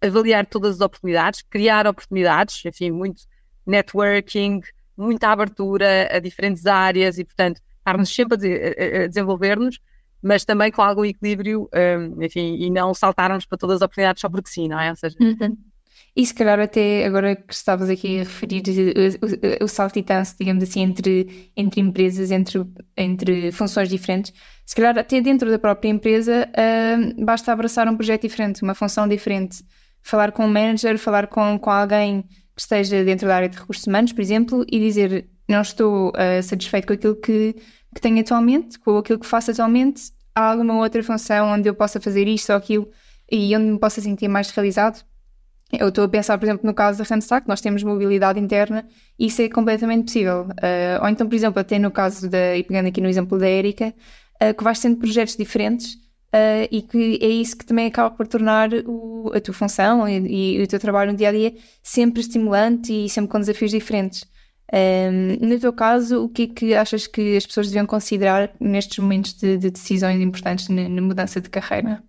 [0.00, 3.24] avaliar todas as oportunidades, criar oportunidades, enfim, muito
[3.66, 4.62] networking,
[4.96, 9.78] muita abertura a diferentes áreas e portanto estarmos sempre a, de, a desenvolver-nos,
[10.22, 14.30] mas também com algum equilíbrio, um, enfim, e não saltarmos para todas as oportunidades só
[14.30, 14.88] porque sim, não é?
[14.88, 15.54] Ou seja, uhum.
[16.18, 20.80] E se calhar até agora que estavas aqui a referir o, o, o digamos assim,
[20.80, 24.32] entre, entre empresas, entre, entre funções diferentes,
[24.66, 29.06] se calhar até dentro da própria empresa uh, basta abraçar um projeto diferente, uma função
[29.06, 29.62] diferente.
[30.02, 33.86] Falar com um manager, falar com, com alguém que esteja dentro da área de recursos
[33.86, 37.54] humanos, por exemplo, e dizer não estou uh, satisfeito com aquilo que,
[37.94, 42.00] que tenho atualmente, com aquilo que faço atualmente, há alguma outra função onde eu possa
[42.00, 42.90] fazer isto ou aquilo
[43.30, 45.06] e onde me possa sentir mais realizado?
[45.70, 48.86] Eu estou a pensar, por exemplo, no caso da Randstad, nós temos mobilidade interna
[49.18, 50.46] e isso é completamente possível.
[50.46, 53.46] Uh, ou então, por exemplo, até no caso da, e pegando aqui no exemplo da
[53.46, 53.94] Érica,
[54.42, 55.94] uh, que vais tendo projetos diferentes
[56.34, 60.56] uh, e que é isso que também acaba por tornar o, a tua função e,
[60.56, 64.24] e, o teu trabalho no dia a dia sempre estimulante e sempre com desafios diferentes.
[65.40, 69.34] no teu caso, o que é que achas que as pessoas deviam considerar nestes momentos
[69.34, 72.02] de, de decisões importantes na, na mudança de carreira?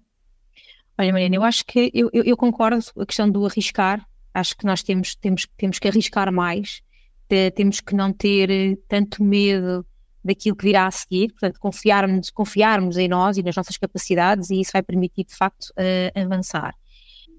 [1.00, 4.06] Olha, Mariana, eu acho que eu, eu, eu, concordo a questão do arriscar.
[4.34, 6.82] Acho que nós temos, temos, temos que arriscar mais,
[7.30, 9.86] de, temos que não ter eh, tanto medo
[10.22, 14.60] daquilo que virá a seguir, portanto, confiarmos, confiarmos em nós e nas nossas capacidades, e
[14.60, 16.76] isso vai permitir, de facto, uh, avançar.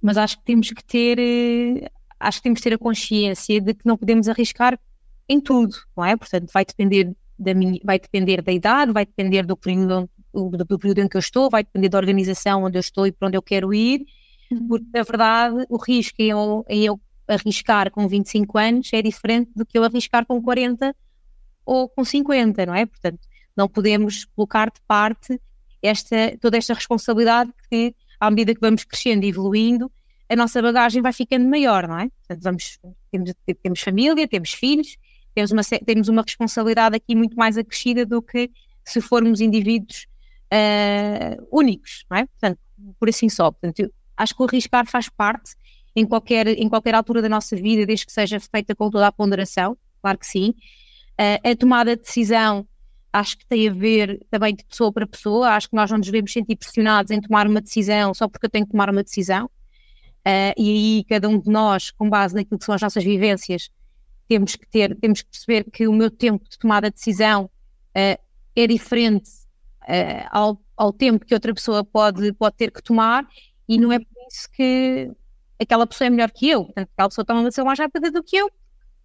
[0.00, 1.86] Mas acho que temos que ter, uh,
[2.18, 4.80] acho que temos que ter a consciência de que não podemos arriscar
[5.28, 6.16] em tudo, não é?
[6.16, 10.78] Portanto, vai depender da minha, vai depender da idade, vai depender do período do, do
[10.78, 13.36] período em que eu estou, vai depender da organização onde eu estou e para onde
[13.36, 14.04] eu quero ir,
[14.50, 14.68] uhum.
[14.68, 19.50] porque na verdade o risco em eu, em eu arriscar com 25 anos é diferente
[19.54, 20.94] do que eu arriscar com 40
[21.64, 22.86] ou com 50, não é?
[22.86, 23.20] Portanto,
[23.56, 25.40] não podemos colocar de parte
[25.82, 29.90] esta, toda esta responsabilidade que, à medida que vamos crescendo e evoluindo,
[30.28, 32.08] a nossa bagagem vai ficando maior, não é?
[32.08, 32.78] Portanto, vamos,
[33.10, 34.96] temos, temos família, temos filhos,
[35.34, 38.50] temos uma, temos uma responsabilidade aqui muito mais acrescida do que
[38.84, 40.06] se formos indivíduos
[40.52, 42.26] uh, únicos, não é?
[42.26, 42.58] Portanto,
[42.98, 43.50] por assim só.
[43.50, 45.54] Portanto, acho que o arriscar faz parte
[45.94, 49.12] em qualquer, em qualquer altura da nossa vida, desde que seja feita com toda a
[49.12, 50.54] ponderação, claro que sim.
[51.20, 52.66] Uh, a tomada de decisão
[53.12, 56.06] acho que tem a ver também de pessoa para pessoa, acho que nós não nos
[56.06, 59.46] devemos sentir pressionados em tomar uma decisão só porque eu tenho que tomar uma decisão.
[60.20, 63.70] Uh, e aí cada um de nós, com base naquilo que são as nossas vivências,
[64.28, 68.20] temos que ter, temos que perceber que o meu tempo de tomada de decisão uh,
[68.54, 69.30] é diferente
[69.90, 73.26] uh, ao, ao tempo que outra pessoa pode, pode ter que tomar
[73.68, 75.10] e não é por isso que
[75.60, 76.64] aquela pessoa é melhor que eu.
[76.64, 78.50] Portanto, aquela pessoa toma uma decisão mais rápida do que eu,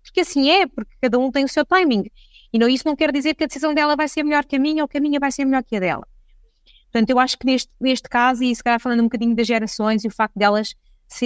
[0.04, 2.10] porque assim é, porque cada um tem o seu timing.
[2.54, 4.60] E não, isso não quer dizer que a decisão dela vai ser melhor que a
[4.60, 6.08] minha ou que a minha vai ser melhor que a dela.
[6.86, 10.06] Portanto, eu acho que neste, neste caso, e se calhar falando um bocadinho das gerações
[10.06, 10.74] e o facto delas,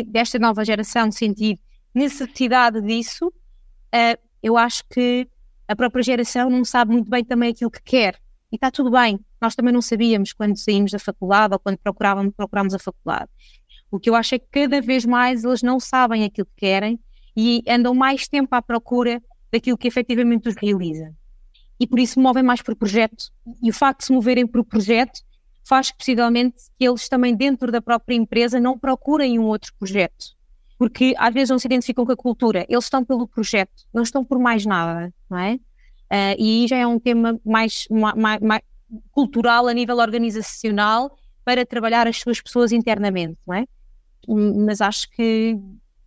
[0.07, 1.59] desta nova geração sentir
[1.93, 5.27] necessidade disso, uh, eu acho que
[5.67, 8.19] a própria geração não sabe muito bem também aquilo que quer.
[8.51, 9.19] E está tudo bem.
[9.39, 13.29] Nós também não sabíamos quando saímos da faculdade ou quando procurávamos, procurámos a faculdade.
[13.91, 16.99] O que eu acho é que cada vez mais eles não sabem aquilo que querem
[17.35, 21.13] e andam mais tempo à procura daquilo que efetivamente os realiza.
[21.79, 23.31] E por isso movem mais por projeto.
[23.61, 25.21] E o facto de se moverem por projeto
[25.63, 30.35] faz possivelmente que eles também dentro da própria empresa não procurem um outro projeto.
[30.77, 34.23] Porque às vezes não se identificam com a cultura, eles estão pelo projeto, não estão
[34.23, 35.59] por mais nada, não é?
[36.11, 38.61] Uh, e aí já é um tema mais, mais, mais,
[39.11, 43.65] cultural a nível organizacional para trabalhar as suas pessoas internamente, não é?
[44.27, 45.57] Mas acho que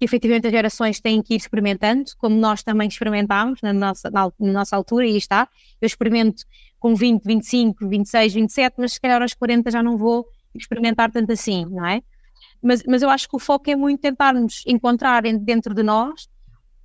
[0.03, 4.33] que efetivamente as gerações têm que ir experimentando, como nós também experimentámos na nossa, na,
[4.41, 5.49] na nossa altura, e está.
[5.81, 6.43] Eu experimento
[6.81, 11.31] com 20, 25, 26, 27, mas se calhar aos 40 já não vou experimentar tanto
[11.31, 12.03] assim, não é?
[12.61, 16.29] Mas, mas eu acho que o foco é muito tentarmos encontrar dentro de nós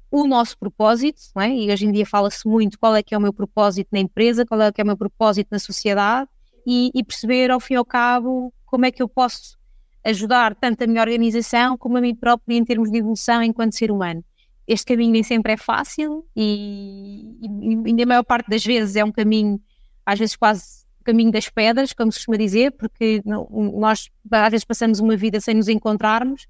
[0.10, 1.54] o nosso propósito, não é?
[1.54, 4.46] E hoje em dia fala-se muito qual é que é o meu propósito na empresa,
[4.46, 6.30] qual é que é o meu propósito na sociedade
[6.65, 9.58] e, e perceber ao fim e ao cabo como é que eu posso
[10.04, 13.91] ajudar tanto a minha organização como a mim própria em termos de evolução enquanto ser
[13.91, 14.24] humano.
[14.65, 19.12] Este caminho nem sempre é fácil e, e, e maior parte das vezes é um
[19.12, 19.60] caminho,
[20.06, 24.65] às vezes quase o caminho das pedras, como se costuma dizer, porque nós às vezes
[24.65, 26.48] passamos uma vida sem nos encontrarmos,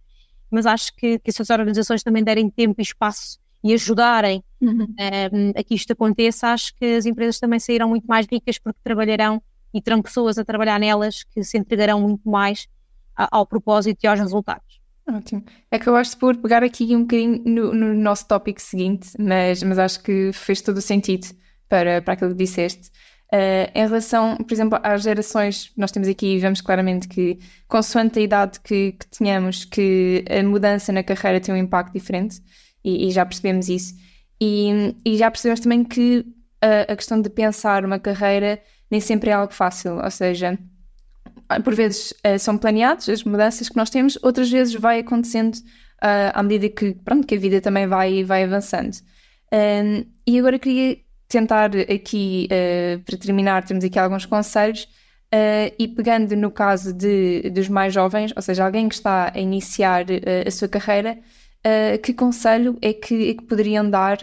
[0.49, 4.83] mas acho que, que se as organizações também derem tempo e espaço e ajudarem uhum.
[4.83, 8.57] um, eh, a que isto aconteça, acho que as empresas também sairão muito mais ricas
[8.57, 9.41] porque trabalharão
[9.73, 12.67] e terão pessoas a trabalhar nelas que se entregarão muito mais
[13.15, 14.79] ao propósito e aos resultados.
[15.09, 15.43] Ótimo.
[15.69, 20.31] Acabaste por pegar aqui um bocadinho no, no, nosso tópico seguinte, mas, mas acho que
[20.33, 21.27] fez todo o sentido
[21.67, 22.89] para, para aquilo que disseste.
[23.33, 28.21] Uh, em relação, por exemplo, às gerações, nós temos aqui, vemos claramente que, consoante a
[28.21, 32.41] idade que, que tenhamos, que a mudança na carreira tem um impacto diferente,
[32.87, 33.93] e, e já percebemos isso.
[34.39, 36.25] E, e, já percebemos também que
[36.61, 40.57] a, a questão de pensar uma carreira nem sempre é algo fácil, ou seja,
[41.63, 46.31] por vezes uh, são planeados as mudanças que nós temos, outras vezes vai acontecendo uh,
[46.33, 48.95] à medida que, pronto, que a vida também vai, vai avançando.
[49.53, 50.97] Um, e agora queria
[51.27, 54.87] tentar aqui, uh, para terminar, temos aqui alguns conselhos,
[55.77, 60.05] e pegando no caso de, dos mais jovens, ou seja, alguém que está a iniciar
[60.45, 61.19] a sua carreira,
[62.03, 64.17] que conselho é que, é que poderiam dar,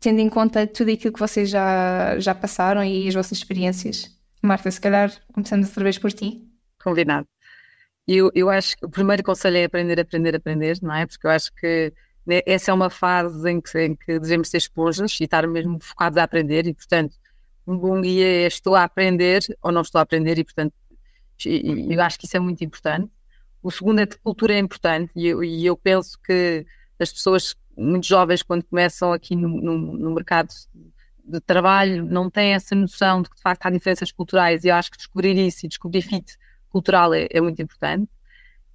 [0.00, 4.10] tendo em conta tudo aquilo que vocês já, já passaram e as vossas experiências?
[4.42, 6.42] Marta, se calhar começamos outra vez por ti.
[6.82, 7.26] Combinado.
[8.06, 11.06] Eu, eu acho que o primeiro conselho é aprender, aprender, aprender, não é?
[11.06, 11.92] Porque eu acho que
[12.26, 15.78] né, essa é uma fase em que, em que devemos ser esponjas e estar mesmo
[15.80, 17.16] focados a aprender e, portanto,
[17.66, 20.74] um bom guia é estou a aprender ou não estou a aprender e, portanto,
[21.44, 23.10] eu acho que isso é muito importante.
[23.62, 26.66] O segundo é de cultura é importante e eu, e eu penso que
[26.98, 30.52] as pessoas muito jovens, quando começam aqui no, no, no mercado
[31.24, 34.74] de trabalho, não têm essa noção de que, de facto, há diferenças culturais e eu
[34.74, 36.36] acho que descobrir isso e descobrir fit
[36.68, 38.10] cultural é, é muito importante.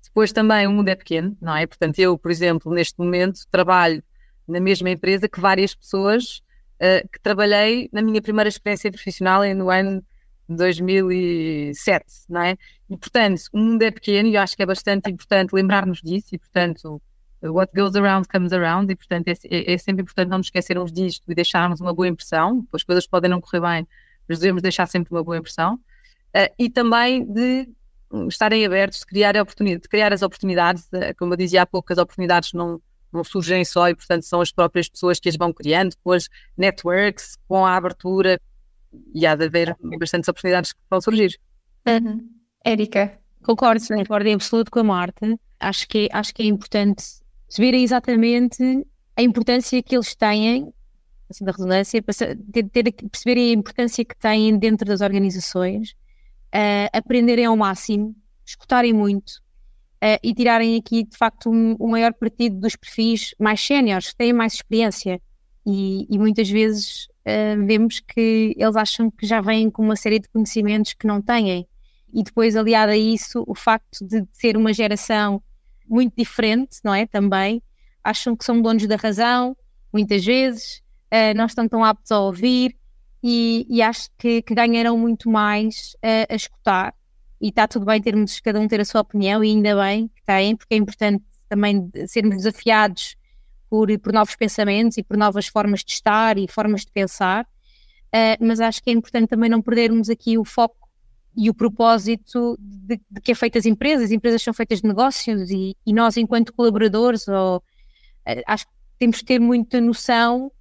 [0.03, 1.67] Depois também o mundo é pequeno, não é?
[1.67, 4.01] Portanto, eu, por exemplo, neste momento trabalho
[4.47, 6.41] na mesma empresa que várias pessoas
[6.75, 10.03] uh, que trabalhei na minha primeira experiência profissional no ano
[10.49, 12.57] 2007, não é?
[12.89, 16.29] E, portanto, o mundo é pequeno e eu acho que é bastante importante lembrarmos disso
[16.33, 17.01] e, portanto,
[17.43, 20.91] what goes around comes around e, portanto, é, é, é sempre importante não nos esquecermos
[20.91, 23.87] disto e deixarmos uma boa impressão, as coisas podem não correr bem,
[24.27, 25.75] mas devemos deixar sempre uma boa impressão.
[26.35, 27.69] Uh, e também de
[28.29, 31.99] estarem abertos, de criar, oportunidade, de criar as oportunidades, como eu dizia há pouco, as
[31.99, 32.81] oportunidades não,
[33.11, 36.29] não surgem só e, portanto, são as próprias pessoas que as vão criando, com as
[36.57, 38.39] networks, com a abertura,
[39.13, 41.39] e há de haver bastantes oportunidades que vão surgir.
[41.87, 42.29] Uhum.
[42.63, 43.19] Érica?
[43.43, 45.39] Concordo, concordo em absoluto com a Marta.
[45.59, 47.03] Acho que, acho que é importante
[47.57, 48.85] ver exatamente
[49.15, 50.71] a importância que eles têm,
[51.29, 52.03] assim da redundância,
[52.51, 55.91] ter, ter, perceberem a importância que têm dentro das organizações,
[56.53, 58.15] uh, aprenderem ao máximo,
[58.45, 59.41] escutarem muito
[60.03, 64.17] uh, e tirarem aqui, de facto, um, um maior partido dos perfis mais séniores, que
[64.17, 65.21] têm mais experiência.
[65.65, 70.19] E, e muitas vezes uh, vemos que eles acham que já vêm com uma série
[70.19, 71.67] de conhecimentos que não têm
[72.13, 75.43] e depois aliado a isso o facto de ser uma geração
[75.87, 77.05] muito diferente, não é?
[77.05, 77.61] Também
[78.03, 79.55] acham que são donos da razão,
[79.91, 80.81] muitas vezes,
[81.13, 82.75] uh, não estão tão aptos a ouvir
[83.21, 86.93] e, e acho que, que, ganharão muito mais uh, a escutar.
[87.41, 90.23] E está tudo bem termos cada um ter a sua opinião, e ainda bem que
[90.25, 93.15] têm, porque é importante também sermos desafiados
[93.69, 97.45] por, por novos pensamentos e por novas formas de estar e formas de pensar.
[98.07, 100.87] Uh, mas acho que é importante também não perdermos aqui o foco
[101.35, 104.05] e o propósito de, de, que é feito as empresas.
[104.05, 107.63] As empresas são feitas de negócios e, e nós, enquanto colaboradores, ou,
[108.25, 110.51] eh, acho que temos que ter muita noção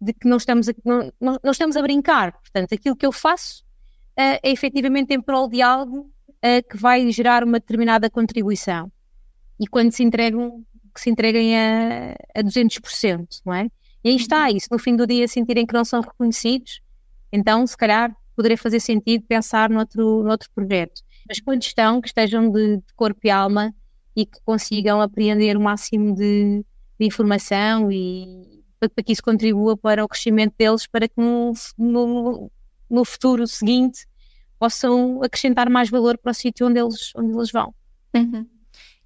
[0.00, 2.32] de que não estamos a, não, não, estamos a brincar.
[2.32, 3.62] Portanto, aquilo que eu faço
[4.18, 8.90] uh, é efetivamente em prol de algo uh, que vai gerar uma determinada contribuição.
[9.60, 10.64] E quando se entregam,
[10.94, 13.68] que se entreguem a, a 200%, não é?
[14.02, 16.80] E aí está, se no fim do dia sentirem que não são reconhecidos,
[17.32, 21.02] então, se calhar, poderia fazer sentido pensar noutro, noutro projeto.
[21.28, 23.74] Mas quando estão, que estejam de, de corpo e alma
[24.14, 26.64] e que consigam apreender o máximo de,
[26.98, 31.52] de informação e para, para, que isso contribua para o crescimento deles, para que no,
[31.76, 32.50] no,
[32.88, 34.06] no futuro seguinte
[34.58, 37.74] possam acrescentar mais valor para o sítio onde eles, onde eles vão.
[38.14, 38.46] Uhum.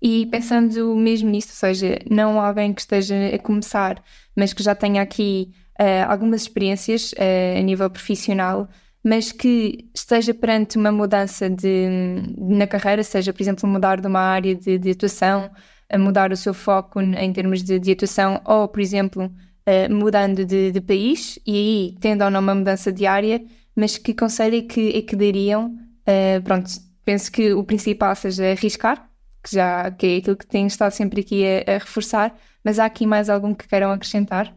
[0.00, 4.02] E pensando mesmo nisso, ou seja, não alguém que esteja a começar,
[4.36, 8.68] mas que já tenha aqui uh, algumas experiências uh, a nível profissional,
[9.02, 11.88] mas que esteja perante uma mudança de,
[12.36, 15.50] na carreira, seja, por exemplo, mudar de uma área de, de atuação,
[15.98, 20.70] mudar o seu foco em termos de, de atuação, ou, por exemplo, uh, mudando de,
[20.70, 23.42] de, país, e aí tendo ou não uma mudança de área,
[23.74, 25.76] mas que conselho é que, é que dariam?
[26.06, 26.70] Uh, pronto,
[27.04, 29.07] penso que o principal seja arriscar,
[29.42, 32.84] que já que é aquilo que tenho estado sempre aqui a, a reforçar, mas há
[32.84, 34.54] aqui mais algum que queiram acrescentar?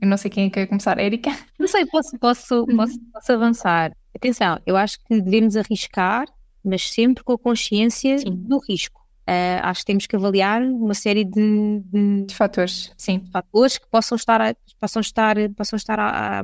[0.00, 1.30] Eu não sei quem é quer começar, Érica.
[1.58, 2.76] Não sei, posso, posso, uhum.
[2.76, 3.96] posso, posso avançar.
[4.14, 6.26] Atenção, eu acho que devemos arriscar,
[6.62, 8.30] mas sempre com a consciência Sim.
[8.30, 9.00] do risco.
[9.26, 13.78] Uh, acho que temos que avaliar uma série de, de, de fatores, sim, de fatores
[13.78, 16.42] que possam estar, a, possam estar, possam estar a, a,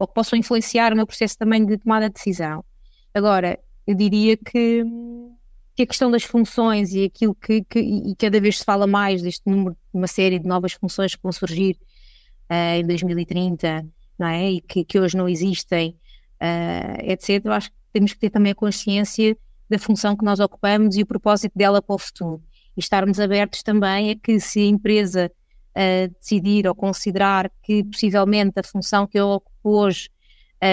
[0.00, 2.64] ou que possam influenciar o meu processo também de tomada de decisão.
[3.14, 3.56] Agora,
[3.86, 4.82] eu diria que,
[5.74, 9.22] que a questão das funções e aquilo que, que, e cada vez se fala mais
[9.22, 11.78] deste número, uma série de novas funções que vão surgir
[12.50, 13.86] uh, em 2030,
[14.18, 14.50] não é?
[14.52, 15.96] E que, que hoje não existem,
[16.40, 17.44] uh, etc.
[17.44, 19.36] Eu acho que temos que ter também a consciência
[19.68, 22.42] da função que nós ocupamos e o propósito dela para o futuro.
[22.76, 25.32] E estarmos abertos também a que se a empresa
[25.70, 30.10] uh, decidir ou considerar que possivelmente a função que eu ocupo hoje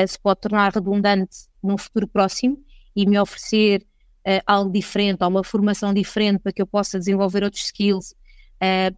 [0.07, 2.63] se pode tornar redundante num futuro próximo
[2.95, 3.83] e me oferecer
[4.27, 8.13] uh, algo diferente ou uma formação diferente para que eu possa desenvolver outros skills,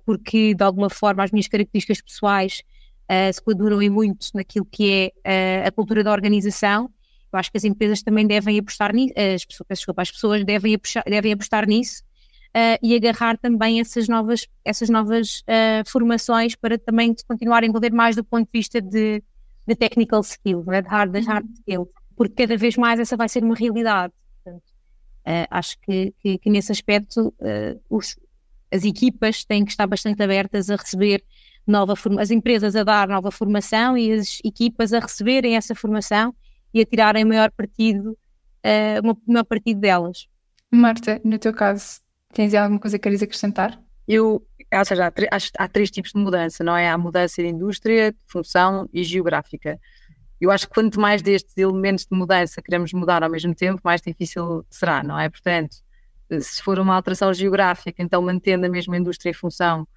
[0.05, 2.63] porque de alguma forma as minhas características pessoais
[3.11, 6.89] uh, se coadunam muito naquilo que é uh, a cultura da organização.
[7.31, 10.75] Eu acho que as empresas também devem apostar nisso, as pessoas, desculpa, as pessoas devem
[10.75, 12.03] apostar, devem apostar nisso
[12.49, 15.43] uh, e agarrar também essas novas, essas novas
[15.87, 19.23] formações para também continuar a envolver mais do ponto de vista de,
[19.67, 23.29] de technical skill, né, de hard, de hard skill, porque cada vez mais essa vai
[23.29, 24.13] ser uma realidade.
[25.23, 27.33] Portanto, acho que, que, que, nesse aspecto
[27.89, 28.17] os,
[28.71, 31.23] as equipas têm que estar bastante abertas a receber
[31.67, 36.33] nova as empresas a dar nova formação e as equipas a receberem essa formação
[36.73, 40.27] e a tirarem maior partido, uh, uma, maior partido delas.
[40.71, 41.99] Marta, no teu caso,
[42.33, 43.79] tens alguma coisa que queres acrescentar?
[44.07, 46.89] Eu, ou seja, há, há, três tipos de mudança, não é?
[46.89, 49.79] Há mudança de indústria, de função e geográfica.
[50.41, 54.01] Eu acho que quanto mais destes elementos de mudança queremos mudar ao mesmo tempo, mais
[54.01, 55.29] difícil será, não é?
[55.29, 55.77] Portanto,
[56.39, 59.87] se for uma alteração geográfica, então mantendo a mesma indústria e função,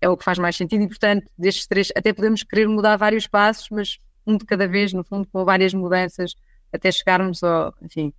[0.00, 3.28] é o que faz mais sentido e, portanto, destes três, até podemos querer mudar vários
[3.28, 6.34] passos, mas um de cada vez, no fundo, com várias mudanças,
[6.72, 8.12] até chegarmos ao, enfim,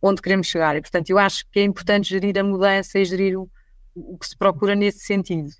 [0.00, 0.76] onde queremos chegar.
[0.76, 3.50] E, portanto, eu acho que é importante gerir a mudança e gerir o,
[3.94, 5.50] o que se procura nesse sentido.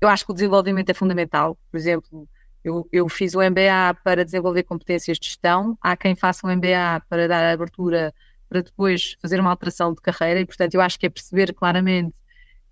[0.00, 1.56] Eu acho que o desenvolvimento é fundamental.
[1.70, 2.28] Por exemplo,
[2.64, 7.02] eu, eu fiz o MBA para desenvolver competências de gestão, há quem faça o MBA
[7.08, 8.12] para dar abertura
[8.48, 12.14] para depois fazer uma alteração de carreira e, portanto, eu acho que é perceber claramente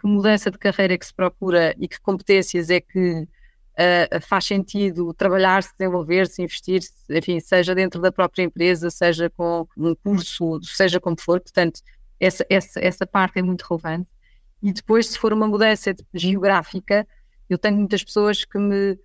[0.00, 4.46] que mudança de carreira é que se procura e que competências é que uh, faz
[4.46, 10.98] sentido trabalhar-se, desenvolver-se, investir-se, enfim, seja dentro da própria empresa, seja com um curso, seja
[10.98, 11.40] como for.
[11.40, 11.80] Portanto,
[12.18, 14.08] essa, essa, essa parte é muito relevante.
[14.62, 17.06] E depois, se for uma mudança geográfica,
[17.48, 18.98] eu tenho muitas pessoas que me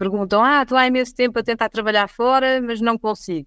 [0.00, 3.46] perguntam: Ah, estou há imenso tempo a tentar trabalhar fora, mas não consigo.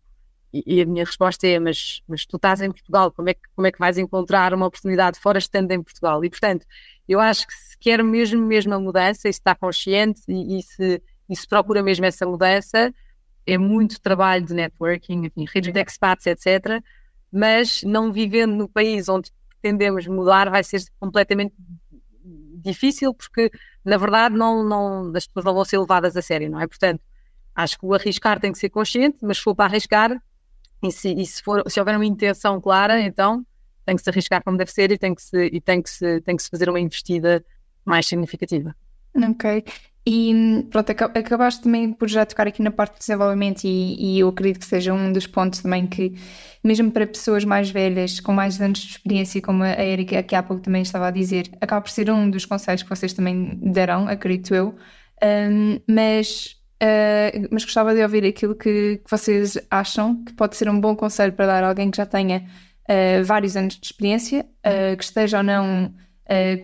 [0.53, 3.41] E, e, a minha resposta é: mas, mas tu estás em Portugal, como é, que,
[3.55, 6.23] como é que vais encontrar uma oportunidade fora estando em Portugal?
[6.23, 6.65] E portanto,
[7.09, 10.63] eu acho que se quer mesmo, mesmo a mudança, e se está consciente e, e,
[10.63, 12.93] se, e se procura mesmo essa mudança,
[13.47, 16.83] é muito trabalho de networking, enfim, redes de expats, etc.
[17.31, 21.55] Mas não vivendo no país onde pretendemos mudar vai ser completamente
[22.23, 23.51] difícil porque
[23.83, 26.67] na verdade não, não, as pessoas não vão ser levadas a sério, não é?
[26.67, 27.01] Portanto,
[27.55, 30.21] acho que o arriscar tem que ser consciente, mas se for para arriscar,
[30.81, 33.45] e se, e se, for, se houver uma intenção clara, então
[33.85, 36.21] tem que se arriscar como deve ser e tem que se, e tem que se,
[36.21, 37.43] tem que se fazer uma investida
[37.85, 38.75] mais significativa.
[39.15, 39.63] Ok.
[40.05, 44.27] E pronto, acabaste também por já tocar aqui na parte de desenvolvimento e, e, eu
[44.27, 46.13] acredito que seja um dos pontos também que,
[46.61, 50.43] mesmo para pessoas mais velhas, com mais anos de experiência, como a Erika aqui há
[50.43, 54.05] pouco também estava a dizer, acaba por ser um dos conselhos que vocês também darão,
[54.09, 54.75] acredito eu,
[55.23, 60.67] um, mas, uh, mas gostava de ouvir aquilo que, que, vocês acham que pode ser
[60.69, 62.45] um bom conselho para dar a alguém que já tenha
[62.89, 65.93] uh, vários anos de experiência, uh, que esteja ou não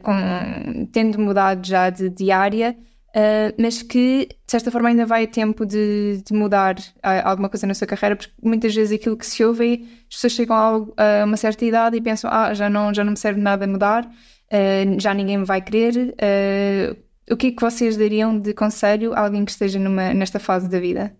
[0.01, 2.75] com, tendo mudado já de, de área,
[3.19, 7.49] Uh, mas que de certa forma ainda vai a tempo de, de mudar uh, alguma
[7.49, 9.73] coisa na sua carreira, porque muitas vezes aquilo que se ouve é
[10.07, 10.55] as pessoas chegam
[10.95, 13.67] a, a uma certa idade e pensam: ah, já não, já não me serve nada
[13.67, 16.15] mudar, uh, já ninguém me vai querer.
[17.29, 20.69] o que é que vocês dariam de conselho a alguém que esteja numa, nesta fase
[20.69, 21.13] da vida?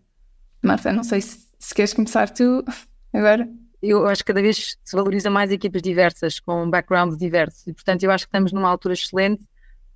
[0.64, 2.64] Marta, não sei se, se queres começar tu
[3.14, 3.50] agora.
[3.82, 8.04] Eu acho que cada vez se valoriza mais equipas diversas, com backgrounds diversos, e portanto
[8.04, 9.44] eu acho que estamos numa altura excelente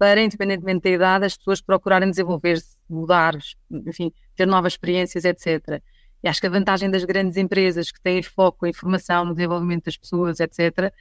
[0.03, 3.37] para, independentemente da idade, as pessoas procurarem desenvolver-se, mudar,
[3.71, 5.81] enfim, ter novas experiências, etc.
[6.21, 9.85] E acho que a vantagem das grandes empresas que têm foco em formação, no desenvolvimento
[9.85, 10.93] das pessoas, etc.,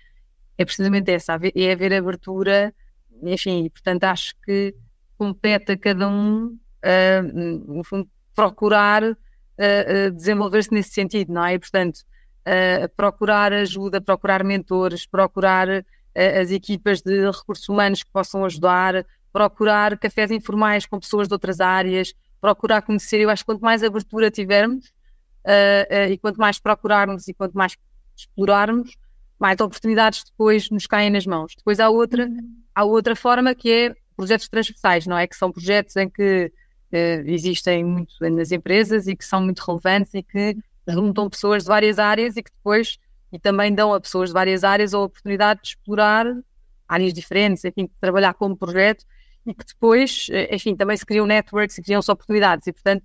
[0.57, 2.73] é precisamente essa, é haver abertura,
[3.25, 4.73] enfim, e portanto acho que
[5.19, 11.55] compete a cada um, uh, no fundo, procurar uh, desenvolver-se nesse sentido, não é?
[11.55, 12.03] E, portanto,
[12.97, 15.85] procurar ajuda, procurar mentores, procurar
[16.15, 21.61] as equipas de recursos humanos que possam ajudar, procurar cafés informais com pessoas de outras
[21.61, 23.21] áreas, procurar conhecer.
[23.21, 24.87] Eu acho que quanto mais abertura tivermos
[25.47, 27.77] uh, uh, e quanto mais procurarmos e quanto mais
[28.17, 28.97] explorarmos,
[29.39, 31.55] mais oportunidades depois nos caem nas mãos.
[31.57, 32.57] Depois há outra, uhum.
[32.75, 35.27] há outra forma que é projetos transversais, não é?
[35.27, 36.53] Que são projetos em que
[36.93, 40.57] uh, existem muito nas empresas e que são muito relevantes e que
[40.87, 42.99] juntam pessoas de várias áreas e que depois
[43.33, 46.27] e também dão a pessoas de várias áreas a oportunidade de explorar
[46.87, 49.05] áreas diferentes, enfim, de trabalhar como projeto
[49.47, 53.05] e que depois, eh, enfim, também se criam networks e criam-se oportunidades e, portanto,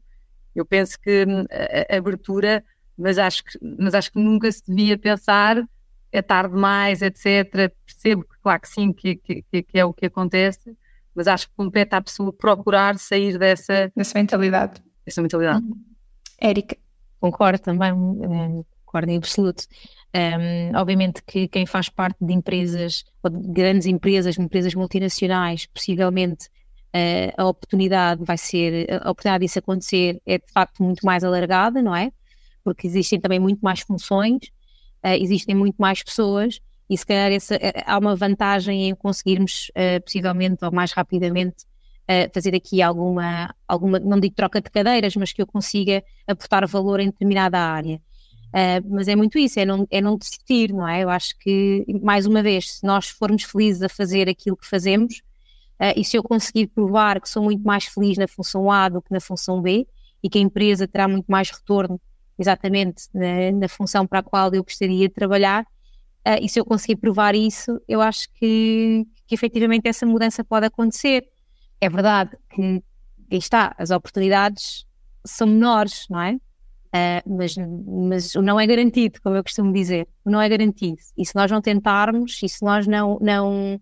[0.54, 2.64] eu penso que hum, a, a, abertura,
[2.98, 5.64] mas acho, que, mas acho que nunca se devia pensar
[6.12, 7.72] é tarde demais, etc.
[7.86, 10.76] Percebo que, claro que sim, que, que, que é o que acontece,
[11.14, 13.92] mas acho que compete à pessoa procurar sair dessa...
[13.96, 14.82] Dessa mentalidade.
[15.06, 15.64] Dessa mentalidade.
[15.64, 15.84] Uhum.
[16.40, 16.78] Érica.
[17.20, 19.66] Concordo também, eh, concordo em absoluto.
[20.16, 26.48] Um, obviamente que quem faz parte de empresas, ou de grandes empresas, empresas multinacionais, possivelmente
[26.96, 31.82] uh, a oportunidade vai ser, a oportunidade disso acontecer é de facto muito mais alargada,
[31.82, 32.12] não é?
[32.64, 34.48] Porque existem também muito mais funções,
[35.06, 39.72] uh, existem muito mais pessoas e se calhar essa, uh, há uma vantagem em conseguirmos
[40.04, 41.66] possivelmente ou mais rapidamente
[42.34, 47.02] fazer aqui alguma, alguma, não digo troca de cadeiras, mas que eu consiga aportar valor
[47.02, 48.02] em determinada área.
[48.48, 51.04] Uh, mas é muito isso, é não, é não desistir, não é?
[51.04, 55.18] Eu acho que, mais uma vez, se nós formos felizes a fazer aquilo que fazemos,
[55.80, 59.02] uh, e se eu conseguir provar que sou muito mais feliz na função A do
[59.02, 59.86] que na função B,
[60.24, 62.00] e que a empresa terá muito mais retorno
[62.40, 66.66] exatamente na, na função para a qual eu gostaria de trabalhar, uh, e se eu
[66.66, 71.28] conseguir provar isso, eu acho que, que efetivamente essa mudança pode acontecer.
[71.82, 72.62] É verdade que,
[73.30, 74.86] aí está, as oportunidades
[75.26, 76.38] são menores, não é?
[76.88, 80.98] Uh, mas, mas o não é garantido, como eu costumo dizer, o não é garantido.
[81.18, 83.80] E se nós não tentarmos, e se nós não, não,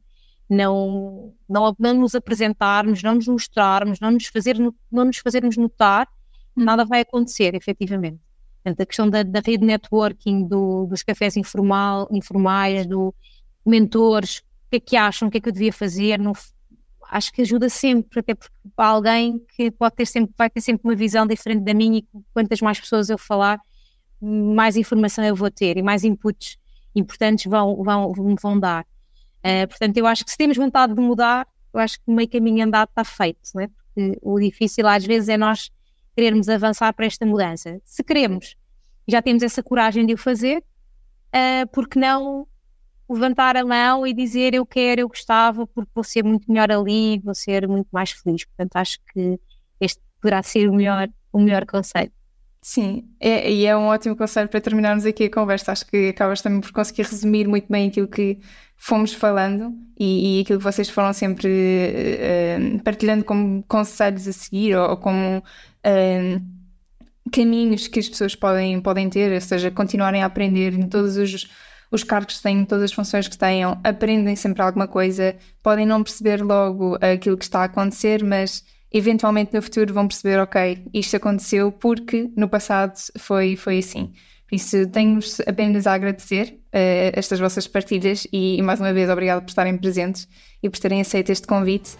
[0.50, 6.08] não, não, não nos apresentarmos, não nos mostrarmos, não nos, fazer, não nos fazermos notar,
[6.58, 6.64] hum.
[6.64, 8.20] nada vai acontecer, efetivamente.
[8.64, 13.14] Portanto, a questão da, da rede networking, do, dos cafés informal, informais, do
[13.64, 16.34] mentores, o que é que acham, o que é que eu devia fazer, não,
[17.10, 20.88] acho que ajuda sempre, até porque para alguém que pode ter sempre, vai ter sempre
[20.88, 23.60] uma visão diferente da minha e quantas mais pessoas eu falar,
[24.22, 26.58] mais informação eu vou ter e mais inputs
[26.96, 28.86] importantes vão, vão, vão dar.
[29.40, 32.66] Uh, portanto, eu acho que se temos vontade de mudar, eu acho que meio caminho
[32.66, 33.68] andado está feito, não é?
[33.68, 35.70] Porque o difícil às vezes é nós
[36.16, 37.80] querermos avançar para esta mudança.
[37.84, 38.56] Se queremos,
[39.08, 42.48] já temos essa coragem de o fazer, uh, porque não
[43.10, 47.20] levantar a mão e dizer eu quero, eu gostava, porque vou ser muito melhor ali,
[47.20, 48.46] vou ser muito mais feliz.
[48.46, 49.40] Portanto, acho que
[49.80, 52.12] este poderá ser o melhor, o melhor conselho.
[52.62, 55.72] Sim, é, e é um ótimo conselho para terminarmos aqui a conversa.
[55.72, 58.40] Acho que acabas também por conseguir resumir muito bem aquilo que
[58.76, 64.76] fomos falando e, e aquilo que vocês foram sempre uh, partilhando como conselhos a seguir
[64.76, 66.42] ou, ou como uh,
[67.32, 71.48] caminhos que as pessoas podem, podem ter, ou seja, continuarem a aprender em todos os,
[71.96, 76.44] os cargos têm, todas as funções que tenham, aprendem sempre alguma coisa, podem não perceber
[76.44, 81.72] logo aquilo que está a acontecer, mas eventualmente no futuro vão perceber, ok, isto aconteceu
[81.72, 84.14] porque no passado foi, foi assim.
[84.48, 89.10] Por isso, tenho-vos apenas a agradecer uh, estas vossas partilhas e, e, mais uma vez,
[89.10, 90.28] obrigado por estarem presentes
[90.62, 91.98] e por terem aceito este convite.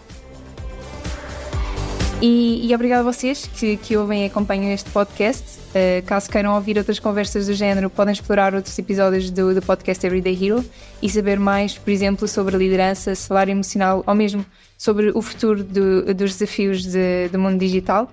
[2.22, 5.65] E, e obrigado a vocês que, que ouvem e acompanham este podcast.
[5.70, 10.06] Uh, caso queiram ouvir outras conversas do género, podem explorar outros episódios do, do podcast
[10.06, 10.64] Everyday Hero
[11.02, 14.44] e saber mais, por exemplo, sobre liderança, salário emocional ou mesmo
[14.78, 18.10] sobre o futuro do, dos desafios de, do mundo digital.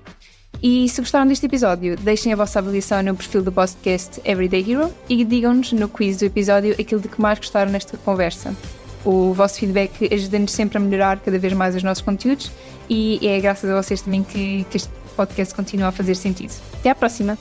[0.62, 4.94] E se gostaram deste episódio, deixem a vossa avaliação no perfil do podcast Everyday Hero
[5.10, 8.56] e digam-nos no quiz do episódio aquilo de que mais gostaram nesta conversa.
[9.04, 12.50] O vosso feedback ajuda-nos sempre a melhorar cada vez mais os nossos conteúdos
[12.90, 16.54] e é graças a vocês também que, que este podcast continua a fazer sentido.
[16.80, 17.38] Até à próxima!